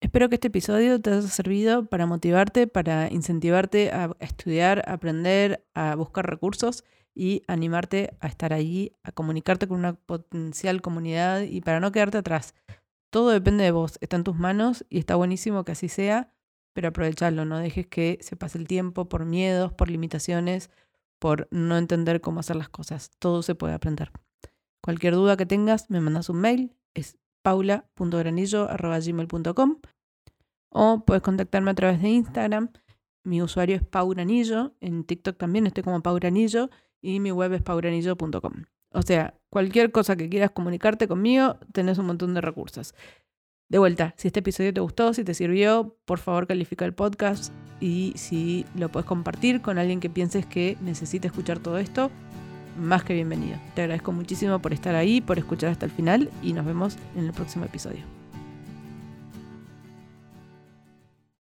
Espero 0.02 0.28
que 0.28 0.34
este 0.34 0.48
episodio 0.48 1.00
te 1.00 1.10
haya 1.10 1.22
servido 1.22 1.86
para 1.86 2.06
motivarte, 2.06 2.66
para 2.66 3.08
incentivarte 3.12 3.92
a 3.92 4.10
estudiar, 4.18 4.82
a 4.88 4.94
aprender, 4.94 5.64
a 5.74 5.94
buscar 5.94 6.28
recursos 6.28 6.82
y 7.14 7.44
animarte 7.46 8.16
a 8.18 8.26
estar 8.26 8.52
allí, 8.52 8.96
a 9.04 9.12
comunicarte 9.12 9.68
con 9.68 9.78
una 9.78 9.92
potencial 9.92 10.82
comunidad 10.82 11.42
y 11.42 11.60
para 11.60 11.78
no 11.78 11.92
quedarte 11.92 12.18
atrás. 12.18 12.56
Todo 13.10 13.30
depende 13.30 13.62
de 13.62 13.70
vos, 13.70 13.98
está 14.00 14.16
en 14.16 14.24
tus 14.24 14.34
manos 14.34 14.84
y 14.90 14.98
está 14.98 15.14
buenísimo 15.14 15.64
que 15.64 15.70
así 15.70 15.88
sea, 15.88 16.34
pero 16.72 16.88
aprovecharlo, 16.88 17.44
no 17.44 17.58
dejes 17.58 17.86
que 17.86 18.18
se 18.22 18.34
pase 18.34 18.58
el 18.58 18.66
tiempo 18.66 19.08
por 19.08 19.24
miedos, 19.24 19.72
por 19.72 19.88
limitaciones, 19.88 20.70
por 21.20 21.46
no 21.52 21.78
entender 21.78 22.20
cómo 22.20 22.40
hacer 22.40 22.56
las 22.56 22.68
cosas. 22.68 23.12
Todo 23.20 23.42
se 23.42 23.54
puede 23.54 23.74
aprender. 23.74 24.10
Cualquier 24.82 25.14
duda 25.14 25.36
que 25.36 25.46
tengas, 25.46 25.90
me 25.90 26.00
mandas 26.00 26.28
un 26.28 26.40
mail, 26.40 26.76
paula.granillo.gmail.com 27.42 29.76
o 30.70 31.04
puedes 31.04 31.22
contactarme 31.22 31.70
a 31.70 31.74
través 31.74 32.00
de 32.00 32.08
Instagram. 32.08 32.70
Mi 33.24 33.42
usuario 33.42 33.76
es 33.76 33.82
pauranillo, 33.82 34.74
en 34.80 35.04
TikTok 35.04 35.36
también 35.36 35.66
estoy 35.66 35.84
como 35.84 36.02
pauranillo 36.02 36.70
y 37.00 37.20
mi 37.20 37.30
web 37.30 37.52
es 37.52 37.62
pauranillo.com. 37.62 38.64
O 38.94 39.02
sea, 39.02 39.34
cualquier 39.50 39.92
cosa 39.92 40.16
que 40.16 40.28
quieras 40.28 40.50
comunicarte 40.50 41.08
conmigo, 41.08 41.58
tenés 41.72 41.98
un 41.98 42.06
montón 42.06 42.34
de 42.34 42.40
recursos. 42.40 42.94
De 43.68 43.78
vuelta, 43.78 44.14
si 44.18 44.28
este 44.28 44.40
episodio 44.40 44.74
te 44.74 44.80
gustó, 44.80 45.14
si 45.14 45.24
te 45.24 45.34
sirvió, 45.34 45.96
por 46.04 46.18
favor 46.18 46.46
califica 46.46 46.84
el 46.84 46.92
podcast 46.92 47.54
y 47.80 48.12
si 48.16 48.66
lo 48.76 48.90
puedes 48.90 49.06
compartir 49.06 49.62
con 49.62 49.78
alguien 49.78 49.98
que 49.98 50.10
pienses 50.10 50.44
que 50.44 50.76
necesita 50.82 51.28
escuchar 51.28 51.58
todo 51.58 51.78
esto, 51.78 52.10
más 52.78 53.04
que 53.04 53.14
bienvenido. 53.14 53.58
Te 53.74 53.82
agradezco 53.82 54.12
muchísimo 54.12 54.58
por 54.60 54.72
estar 54.72 54.94
ahí, 54.94 55.20
por 55.20 55.38
escuchar 55.38 55.70
hasta 55.70 55.86
el 55.86 55.92
final 55.92 56.30
y 56.42 56.52
nos 56.52 56.64
vemos 56.64 56.96
en 57.16 57.26
el 57.26 57.32
próximo 57.32 57.64
episodio. 57.64 58.21